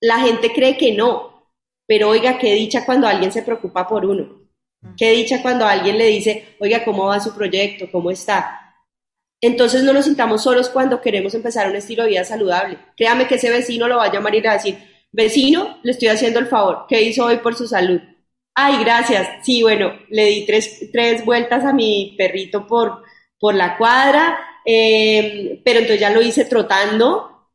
[0.00, 1.48] La gente cree que no,
[1.86, 4.40] pero oiga, qué dicha cuando alguien se preocupa por uno.
[4.96, 7.90] Qué dicha cuando alguien le dice, oiga, ¿cómo va su proyecto?
[7.90, 8.61] ¿Cómo está?
[9.42, 12.78] Entonces no nos sintamos solos cuando queremos empezar un estilo de vida saludable.
[12.96, 14.78] Créame que ese vecino lo va a llamar y le va a decir,
[15.10, 18.00] vecino, le estoy haciendo el favor, ¿qué hizo hoy por su salud?
[18.54, 19.28] Ay, gracias.
[19.44, 23.02] Sí, bueno, le di tres, tres vueltas a mi perrito por,
[23.38, 27.48] por la cuadra, eh, pero entonces ya lo hice trotando.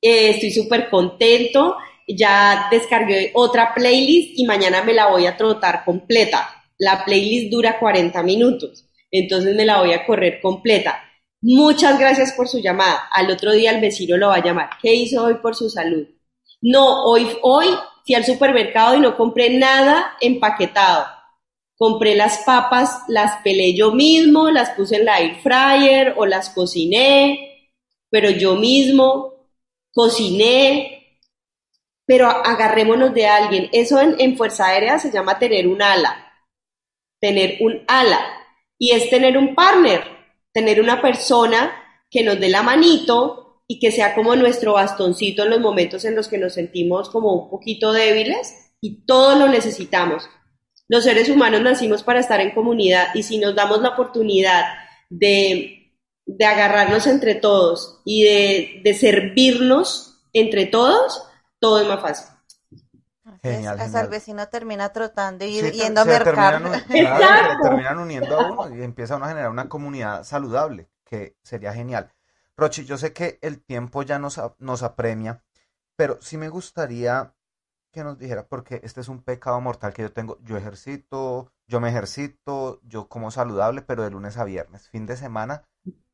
[0.00, 1.76] Eh, estoy súper contento.
[2.08, 6.64] Ya descargué otra playlist y mañana me la voy a trotar completa.
[6.78, 11.00] La playlist dura 40 minutos, entonces me la voy a correr completa.
[11.42, 13.08] Muchas gracias por su llamada.
[13.10, 14.70] Al otro día el vecino lo va a llamar.
[14.80, 16.06] ¿Qué hizo hoy por su salud?
[16.60, 17.26] No, hoy,
[18.06, 21.04] fui al supermercado y no compré nada empaquetado.
[21.76, 26.50] Compré las papas, las pelé yo mismo, las puse en la air fryer o las
[26.50, 27.72] cociné,
[28.08, 29.48] pero yo mismo
[29.92, 31.18] cociné,
[32.06, 33.68] pero agarrémonos de alguien.
[33.72, 36.32] Eso en Fuerza Aérea se llama tener un ala,
[37.18, 38.20] tener un ala,
[38.78, 40.21] y es tener un partner,
[40.52, 41.72] tener una persona
[42.10, 46.14] que nos dé la manito y que sea como nuestro bastoncito en los momentos en
[46.14, 50.28] los que nos sentimos como un poquito débiles y todos lo necesitamos.
[50.88, 54.64] Los seres humanos nacimos para estar en comunidad y si nos damos la oportunidad
[55.08, 55.94] de,
[56.26, 61.22] de agarrarnos entre todos y de, de servirnos entre todos,
[61.58, 62.31] todo es más fácil.
[63.42, 66.60] Genial, hasta el vecino termina trotando y Sí, yendo a mercar.
[66.60, 70.90] terminan, claro, se terminan uniendo a uno y empieza uno a generar una comunidad saludable,
[71.04, 72.12] que sería genial.
[72.56, 75.44] Rochi, yo sé que el tiempo ya nos, nos apremia,
[75.96, 77.34] pero sí me gustaría
[77.92, 80.38] que nos dijera, porque este es un pecado mortal que yo tengo.
[80.42, 84.88] Yo ejercito, yo me ejercito, yo como saludable, pero de lunes a viernes.
[84.88, 85.64] Fin de semana,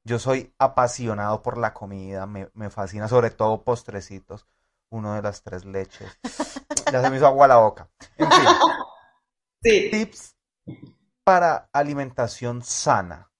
[0.04, 4.46] yo soy apasionado por la comida, me, me fascina, sobre todo postrecitos.
[4.90, 6.18] Uno de las tres leches.
[6.92, 7.88] Ya se me hizo agua la boca.
[8.16, 8.46] En fin
[9.62, 9.90] Sí.
[9.90, 10.36] tips
[11.24, 13.30] para alimentación sana,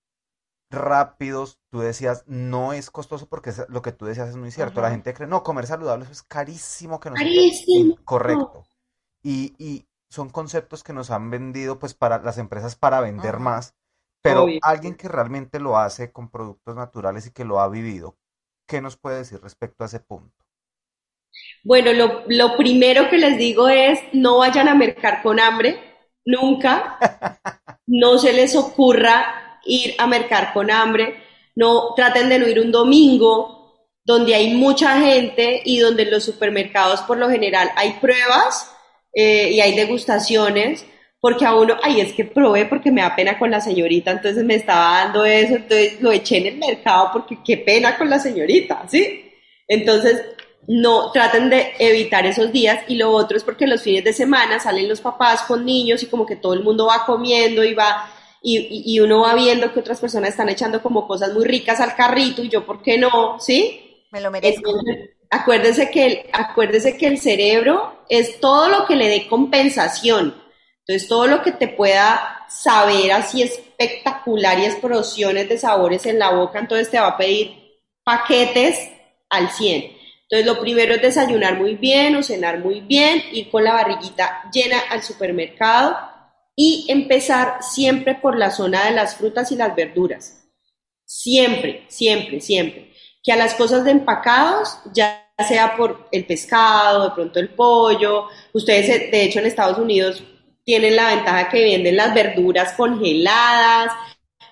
[0.71, 1.59] rápidos.
[1.71, 4.81] Tú decías, no es costoso porque lo que tú decías es muy cierto.
[4.81, 7.35] La gente cree, no, comer saludable eso es carísimo que no sé qué".
[7.35, 7.97] Carísimo.
[8.05, 8.65] Correcto.
[9.23, 13.75] Y, y son conceptos que nos han vendido pues para las empresas para vender más,
[14.23, 18.17] pero alguien que realmente lo hace con productos naturales y que lo ha vivido,
[18.67, 20.45] ¿qué nos puede decir respecto a ese punto?
[21.65, 25.79] Bueno, lo, lo primero que les digo es no vayan a mercar con hambre,
[26.25, 26.99] nunca.
[27.87, 31.23] no se les ocurra ir a mercar con hambre.
[31.55, 33.59] No traten de no ir un domingo
[34.09, 38.75] donde hay mucha gente y donde en los supermercados por lo general hay pruebas
[39.13, 40.87] eh, y hay degustaciones,
[41.21, 44.45] porque a uno, ay, es que probé porque me da pena con la señorita, entonces
[44.45, 48.19] me estaba dando eso, entonces lo eché en el mercado porque qué pena con la
[48.19, 49.31] señorita, ¿sí?
[49.67, 50.23] Entonces,
[50.67, 54.61] no, traten de evitar esos días y lo otro es porque los fines de semana
[54.61, 58.11] salen los papás con niños y como que todo el mundo va comiendo y va
[58.43, 61.97] y, y uno va viendo que otras personas están echando como cosas muy ricas al
[61.97, 63.39] carrito y yo, ¿por qué no?
[63.41, 64.07] ¿Sí?
[64.11, 64.73] Me lo merezco.
[65.31, 70.35] acuérdese que, el, acuérdese que el cerebro es todo lo que le dé compensación.
[70.87, 76.31] Entonces, todo lo que te pueda saber así espectacular y explosiones de sabores en la
[76.31, 78.89] boca, entonces te va a pedir paquetes
[79.29, 79.98] al 100.
[80.31, 84.51] Entonces, lo primero es desayunar muy bien o cenar muy bien, ir con la barriguita
[84.53, 85.97] llena al supermercado
[86.55, 90.45] y empezar siempre por la zona de las frutas y las verduras.
[91.05, 92.89] Siempre, siempre, siempre
[93.29, 98.27] que a las cosas de empacados, ya sea por el pescado, de pronto el pollo,
[98.55, 100.23] ustedes eh, de hecho en Estados Unidos
[100.65, 103.93] tienen la ventaja que venden las verduras congeladas,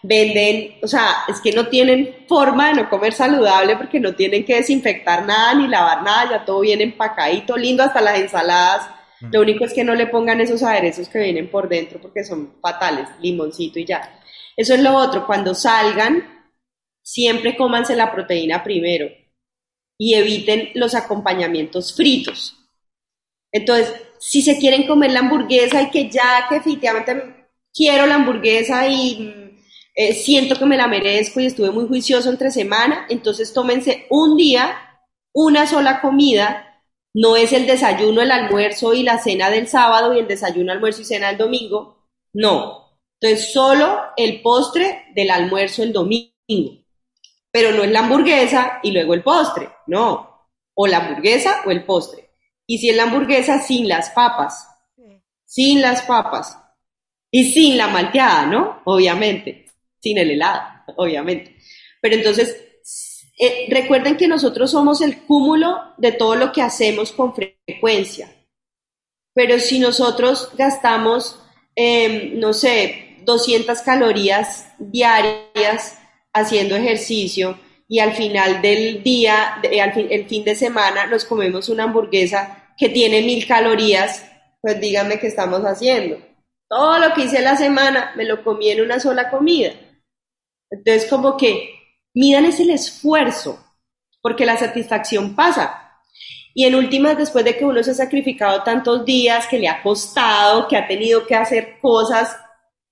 [0.07, 4.45] venden, o sea, es que no tienen forma de no comer saludable porque no tienen
[4.45, 8.89] que desinfectar nada ni lavar nada, ya todo viene empacadito, lindo, hasta las ensaladas.
[9.21, 9.31] Mm.
[9.33, 12.55] Lo único es que no le pongan esos aderezos que vienen por dentro porque son
[12.61, 14.21] fatales, limoncito y ya.
[14.57, 16.51] Eso es lo otro, cuando salgan,
[17.03, 19.09] siempre cómanse la proteína primero
[19.99, 22.57] y eviten los acompañamientos fritos.
[23.51, 28.87] Entonces, si se quieren comer la hamburguesa y que ya que efectivamente quiero la hamburguesa
[28.89, 29.46] y
[29.97, 34.37] eh, siento que me la merezco y estuve muy juicioso entre semana, entonces tómense un
[34.37, 35.01] día,
[35.33, 36.83] una sola comida,
[37.15, 41.01] no es el desayuno, el almuerzo y la cena del sábado y el desayuno, almuerzo
[41.01, 43.01] y cena del domingo, no.
[43.19, 46.31] Entonces, solo el postre del almuerzo el domingo.
[47.51, 51.85] Pero no es la hamburguesa y luego el postre, no, o la hamburguesa o el
[51.85, 52.35] postre.
[52.67, 54.69] Y si es la hamburguesa sin las papas,
[55.47, 56.59] sin las papas.
[57.31, 58.83] Y sin la malteada, ¿no?
[58.85, 59.66] Obviamente,
[60.07, 60.63] sin el helado,
[60.95, 61.57] obviamente.
[62.01, 62.57] Pero entonces,
[63.37, 68.31] eh, recuerden que nosotros somos el cúmulo de todo lo que hacemos con frecuencia.
[69.35, 71.41] Pero si nosotros gastamos,
[71.75, 75.99] em, no sé, 200 calorías diarias,
[76.33, 81.69] haciendo ejercicio y al final del día, al fin, el fin de semana, nos comemos
[81.69, 84.25] una hamburguesa que tiene mil calorías,
[84.61, 86.19] pues díganme qué estamos haciendo.
[86.69, 89.73] Todo lo que hice la semana me lo comí en una sola comida.
[90.71, 91.71] Entonces, como que
[92.14, 93.59] midan es el esfuerzo,
[94.21, 96.01] porque la satisfacción pasa.
[96.55, 99.83] Y en últimas, después de que uno se ha sacrificado tantos días, que le ha
[99.83, 102.37] costado, que ha tenido que hacer cosas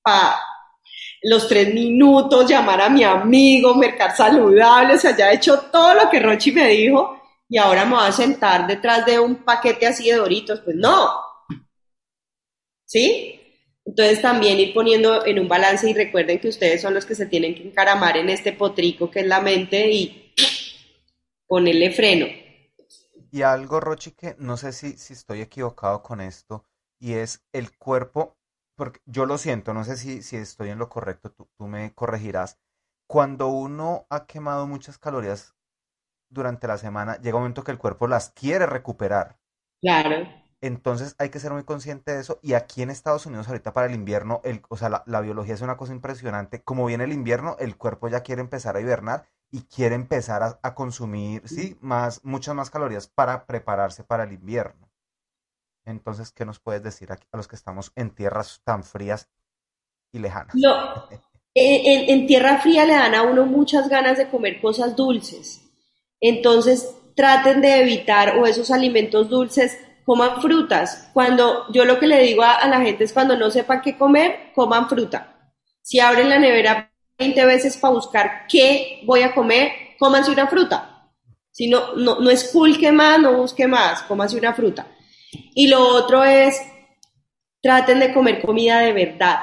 [0.03, 0.37] para
[1.23, 6.21] los tres minutos, llamar a mi amigo, mercar saludable, o sea, hecho todo lo que
[6.21, 7.19] Rochi me dijo
[7.49, 11.09] y ahora me voy a sentar detrás de un paquete así de doritos, pues no.
[12.85, 13.41] ¿Sí?
[13.87, 17.27] Entonces también ir poniendo en un balance y recuerden que ustedes son los que se
[17.27, 20.33] tienen que encaramar en este potrico que es la mente y
[21.47, 22.27] ponerle freno.
[23.31, 26.65] Y algo, Rochi, que no sé si, si estoy equivocado con esto,
[26.99, 28.37] y es el cuerpo
[28.77, 31.93] porque yo lo siento, no sé si, si estoy en lo correcto, tú, tú me
[31.95, 32.59] corregirás.
[33.07, 35.55] Cuando uno ha quemado muchas calorías
[36.31, 39.39] durante la semana, llega un momento que el cuerpo las quiere recuperar.
[39.81, 40.44] Claro.
[40.65, 42.39] Entonces hay que ser muy consciente de eso.
[42.41, 45.53] Y aquí en Estados Unidos ahorita para el invierno, el, o sea, la, la, biología
[45.53, 46.63] es una cosa impresionante.
[46.63, 50.59] Como viene el invierno, el cuerpo ya quiere empezar a hibernar y quiere empezar a,
[50.63, 54.91] a consumir, sí, más, muchas más calorías para prepararse para el invierno.
[55.85, 59.29] Entonces, ¿qué nos puedes decir a, los que estamos en tierras tan frías
[60.13, 60.55] y lejanas?
[60.55, 61.11] No,
[61.55, 65.61] en, en, tierra fría le dan a uno muchas ganas de comer cosas dulces.
[66.23, 71.09] Entonces, traten de evitar o esos alimentos dulces, coman frutas.
[71.13, 74.53] Cuando yo lo que le digo a, la gente es cuando no sepan qué comer,
[74.55, 75.53] coman fruta.
[75.83, 81.11] Si abren la nevera 20 veces para buscar qué voy a comer, cómanse una fruta.
[81.51, 84.87] Si no, no, no es cool que más, no busque más, cómanse una fruta.
[85.55, 86.61] Y lo otro es,
[87.63, 89.39] traten de comer comida de verdad.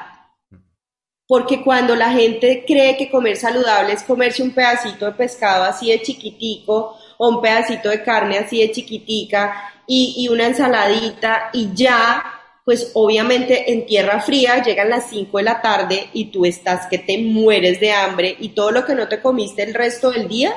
[1.26, 5.89] Porque cuando la gente cree que comer saludable es comerse un pedacito de pescado así
[5.89, 11.69] de chiquitico o un pedacito de carne así de chiquitica y, y una ensaladita y
[11.72, 12.24] ya,
[12.65, 16.97] pues obviamente en tierra fría llegan las 5 de la tarde y tú estás que
[16.97, 20.51] te mueres de hambre y todo lo que no te comiste el resto del día,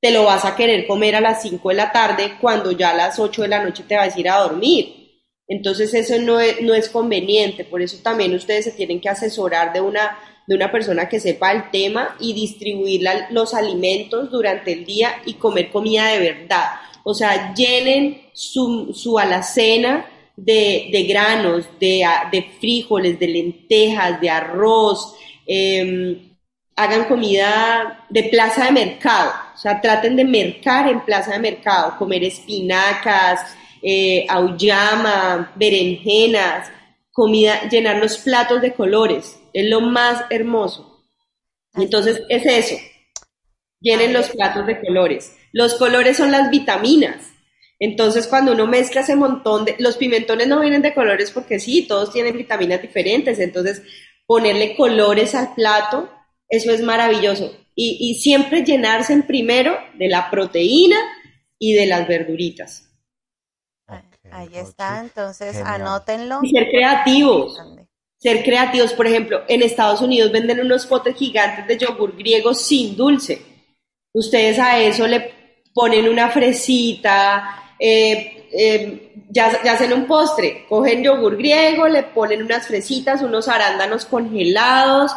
[0.00, 2.96] te lo vas a querer comer a las 5 de la tarde cuando ya a
[2.96, 5.20] las 8 de la noche te vas a ir a dormir.
[5.46, 9.74] Entonces eso no es, no es conveniente, por eso también ustedes se tienen que asesorar
[9.74, 14.84] de una, de una persona que sepa el tema y distribuir los alimentos durante el
[14.84, 16.66] día y comer comida de verdad.
[17.04, 25.14] O sea, llenen su, alacena de, granos, de frijoles, de lentejas, de arroz,
[25.46, 26.26] em,
[26.76, 31.96] hagan comida de plaza de mercado, o sea, traten de mercar en plaza de mercado,
[31.98, 36.70] comer espinacas, eh, auyama, berenjenas,
[37.12, 41.02] comida, llenar los platos de colores, es lo más hermoso.
[41.74, 42.76] Entonces, es eso,
[43.80, 45.34] llenen los platos de colores.
[45.52, 47.32] Los colores son las vitaminas.
[47.78, 49.76] Entonces, cuando uno mezcla ese montón de...
[49.78, 53.38] Los pimentones no vienen de colores porque sí, todos tienen vitaminas diferentes.
[53.38, 53.82] Entonces,
[54.26, 56.10] ponerle colores al plato,
[56.48, 57.56] eso es maravilloso.
[57.74, 60.96] Y, y siempre llenarse en primero de la proteína
[61.58, 62.86] y de las verduritas.
[64.30, 65.82] Ahí está, entonces Genial.
[65.82, 66.40] anótenlo.
[66.42, 67.58] Y ser creativos.
[68.18, 72.96] Ser creativos, por ejemplo, en Estados Unidos venden unos potes gigantes de yogur griego sin
[72.96, 73.42] dulce.
[74.12, 75.34] Ustedes a eso le
[75.74, 82.42] ponen una fresita, eh, eh, ya, ya hacen un postre, cogen yogur griego, le ponen
[82.42, 85.12] unas fresitas, unos arándanos congelados,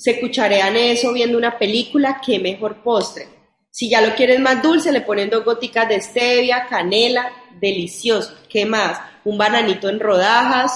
[0.00, 3.28] se cucharean eso viendo una película, qué mejor postre.
[3.70, 8.34] Si ya lo quieren más dulce, le ponen dos goticas de stevia, canela, delicioso.
[8.48, 8.98] ¿Qué más?
[9.24, 10.72] Un bananito en rodajas,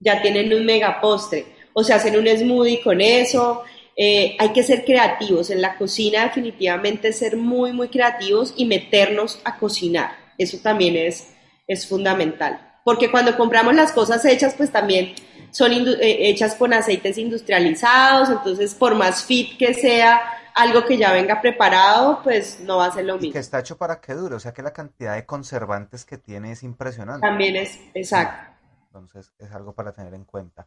[0.00, 1.46] ya tienen un mega postre.
[1.72, 3.64] O se hacen un smoothie con eso.
[3.96, 5.50] Eh, hay que ser creativos.
[5.50, 10.10] En la cocina definitivamente ser muy, muy creativos y meternos a cocinar.
[10.38, 11.28] Eso también es,
[11.66, 12.60] es fundamental.
[12.84, 15.14] Porque cuando compramos las cosas hechas, pues también
[15.50, 18.30] son eh, hechas con aceites industrializados.
[18.30, 20.20] Entonces, por más fit que sea
[20.54, 23.32] algo que ya venga preparado, pues no va a ser lo Y mismo.
[23.32, 26.52] que está hecho para que dure, o sea que la cantidad de conservantes que tiene
[26.52, 27.26] es impresionante.
[27.26, 28.55] También es exacto.
[28.96, 30.66] Entonces es algo para tener en cuenta.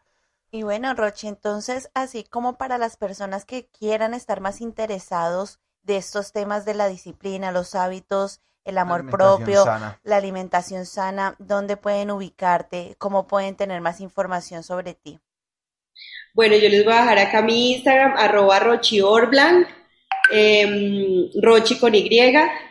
[0.52, 5.98] Y bueno, Rochi, entonces, así como para las personas que quieran estar más interesados de
[5.98, 10.00] estos temas de la disciplina, los hábitos, el amor propio, sana.
[10.04, 12.96] la alimentación sana, ¿dónde pueden ubicarte?
[12.98, 15.20] ¿Cómo pueden tener más información sobre ti?
[16.34, 19.68] Bueno, yo les voy a dejar acá mi Instagram, arroba rochiorblanc,
[20.32, 22.10] em, Rochi con Y,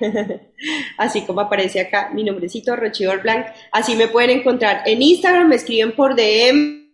[0.99, 3.47] así como aparece acá mi nombrecito, rochiorblanc.
[3.73, 6.89] Así me pueden encontrar en Instagram, me escriben por DM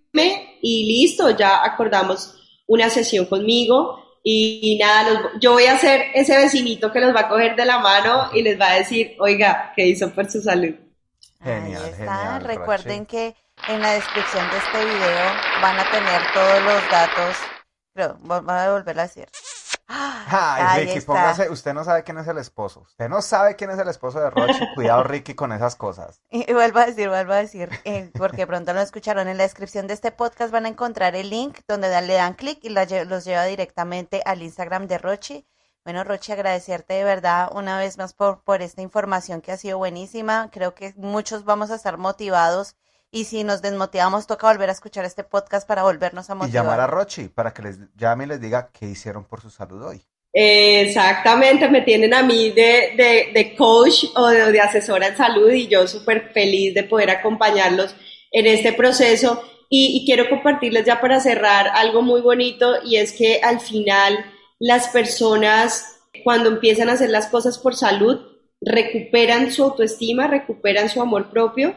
[0.63, 2.35] y listo, ya acordamos
[2.67, 4.01] una sesión conmigo.
[4.27, 7.67] Y, nada, los- yo voy a ser ese vecinito que los va a coger de
[7.67, 10.75] la mano y les va a decir, oiga, ¿qué hizo por su salud?
[11.43, 11.97] Genial, Ahí está.
[12.17, 13.11] genial, Recuerden Rochi.
[13.11, 13.35] que
[13.69, 15.27] en la descripción de este video
[15.61, 17.37] van a tener todos los datos.
[17.93, 19.29] Pero voy a volverlo a decir.
[19.87, 21.13] Ay, Ahí Ricky, está.
[21.13, 22.81] póngase, usted no sabe quién es el esposo.
[22.81, 24.65] Usted no sabe quién es el esposo de Rochi.
[24.75, 26.23] Cuidado, Ricky, con esas cosas.
[26.31, 29.29] Y vuelvo a decir, vuelvo a decir, eh, porque pronto lo escucharon.
[29.29, 32.59] En la descripción de este podcast van a encontrar el link donde le dan clic
[32.63, 35.47] y los lleva directamente al Instagram de Rochi.
[35.85, 39.77] Bueno, Rochi, agradecerte de verdad una vez más por, por esta información que ha sido
[39.77, 40.49] buenísima.
[40.51, 42.75] Creo que muchos vamos a estar motivados
[43.15, 46.53] y si nos desmotivamos toca volver a escuchar este podcast para volvernos a Y motivar.
[46.53, 49.83] llamar a Rochi para que les llame y les diga qué hicieron por su salud
[49.83, 50.07] hoy.
[50.33, 55.51] Exactamente, me tienen a mí de, de, de coach o de, de asesora en salud
[55.53, 57.95] y yo súper feliz de poder acompañarlos
[58.33, 59.43] en este proceso.
[59.71, 64.25] Y, y quiero compartirles ya para cerrar algo muy bonito y es que al final
[64.59, 68.21] las personas cuando empiezan a hacer las cosas por salud
[68.61, 71.75] recuperan su autoestima, recuperan su amor propio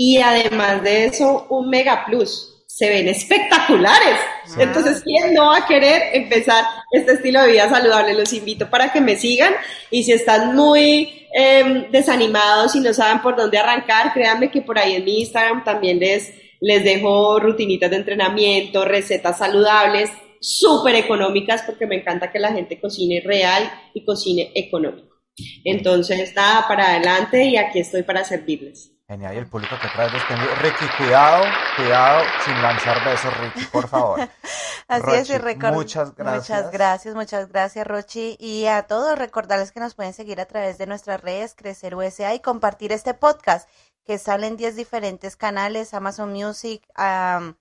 [0.00, 2.54] y además de eso un mega plus.
[2.68, 4.20] Se ven espectaculares.
[4.56, 8.14] Entonces, ¿quién no va a querer empezar este estilo de vida saludable?
[8.14, 9.52] Los invito para que me sigan
[9.90, 14.78] y si están muy eh, desanimados y no saben por dónde arrancar, créanme que por
[14.78, 21.62] ahí en mi Instagram también les, les dejo rutinitas de entrenamiento, recetas saludables, súper económicas
[21.62, 25.16] porque me encanta que la gente cocine real y cocine económico.
[25.64, 28.97] Entonces, nada, para adelante y aquí estoy para servirles.
[29.08, 30.54] Genial, y el público que traes despendido.
[30.56, 31.42] Ricky, cuidado,
[31.76, 34.20] cuidado sin lanzar besos, Ricky, por favor.
[34.88, 36.58] Así es, y record- muchas gracias.
[36.58, 38.36] Muchas gracias, muchas gracias, Rochi.
[38.38, 42.34] Y a todos recordarles que nos pueden seguir a través de nuestras redes, Crecer USA,
[42.34, 43.66] y compartir este podcast
[44.04, 47.56] que sale en 10 diferentes canales, Amazon Music, am,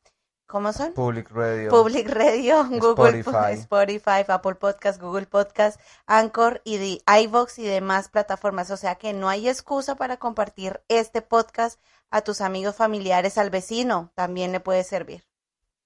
[0.47, 0.93] ¿Cómo son?
[0.93, 1.69] Public Radio.
[1.69, 3.53] Public Radio, Google Spotify.
[3.53, 8.71] Spotify, Apple Podcast, Google Podcast, Anchor y de iVoox y demás plataformas.
[8.71, 13.49] O sea que no hay excusa para compartir este podcast a tus amigos familiares, al
[13.49, 14.11] vecino.
[14.15, 15.23] También le puede servir.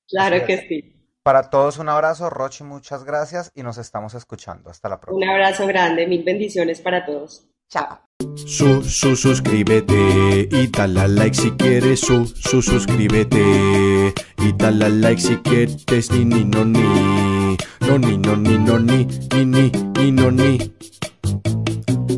[0.08, 0.98] Claro que sí.
[1.24, 4.70] Para todos un abrazo, Rochi, muchas gracias y nos estamos escuchando.
[4.70, 5.32] Hasta la Un próxima.
[5.34, 7.48] abrazo grande, mil bendiciones para todos.
[7.72, 8.02] Chao.
[8.46, 12.02] Su, su, suscríbete y dale like si quieres.
[12.02, 16.12] Su, su, suscríbete y dale like si quieres.
[16.12, 17.56] Ni, ni, no, ni.
[17.88, 19.08] No, ni, no, ni, no, ni.
[19.34, 20.58] Ni, ni, ni, no, ni.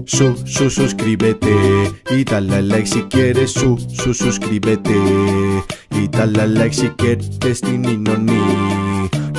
[0.07, 1.53] Su, su, suscríbete
[2.09, 3.51] y dale like si quieres.
[3.51, 4.95] Su, su, suscríbete
[5.91, 7.63] y dale like si quieres.
[7.63, 8.39] Ni, ni, no, ni.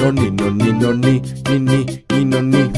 [0.00, 1.20] No, ni, no, ni, no, ni.
[1.50, 2.70] Ni, ni, ni, no, ni.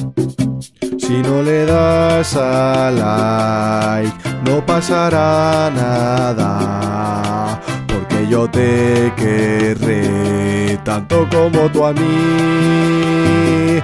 [1.06, 4.12] Si no le das a like,
[4.44, 7.60] no pasará nada.
[7.86, 13.80] Porque yo te querré tanto como tú a mí.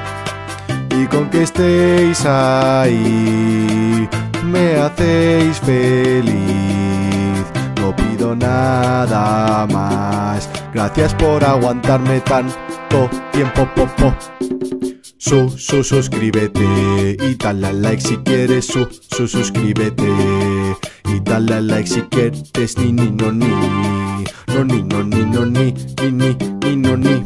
[0.99, 4.09] Y con que estéis ahí,
[4.45, 7.45] me hacéis feliz.
[7.81, 10.51] No pido nada más.
[10.75, 14.13] Gracias por aguantarme tanto tiempo, popo.
[15.25, 18.67] Su, su, suscríbete y dale like si quieres.
[18.67, 20.09] Su, su, suscríbete
[21.05, 22.77] y dale like si quieres.
[22.77, 23.47] Ni, ni, no, ni.
[24.49, 25.75] No, ni, no, ni, no, ni.
[26.03, 27.23] Ni, ni, ni, no, ni.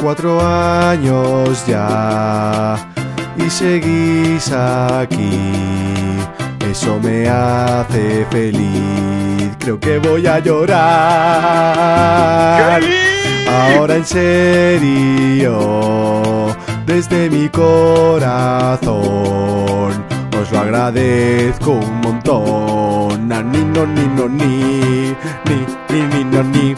[0.00, 2.94] Cuatro años ya
[3.36, 5.38] y seguís aquí.
[6.70, 9.50] Eso me hace feliz.
[9.58, 11.44] Creo que voy a llorar.
[13.54, 15.52] Ahora en serio,
[16.86, 18.84] desde mi corazón,
[20.40, 23.28] os lo agradezco un montón.
[23.28, 25.14] Na, ni, no, ni, no, ni,
[25.46, 26.74] ni, ni, ni, no, ni.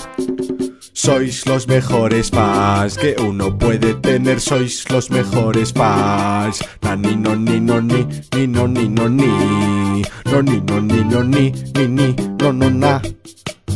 [0.93, 6.63] Sois los mejores fans que uno puede tener, sois los mejores fans.
[6.83, 10.03] Na, ni, no, ni, no, ni, ni, no, ni, no, ni.
[10.31, 13.01] No, ni, no, ni, no, ni, ni, ni, no, no, na.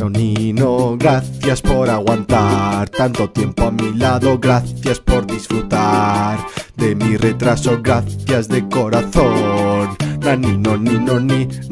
[0.01, 6.39] No, ni, no, gracias por aguantar tanto tiempo a mi lado, gracias por disfrutar
[6.75, 9.95] de mi retraso, gracias de corazón.
[10.21, 11.69] Na, ni, no, ni, no, ni, no,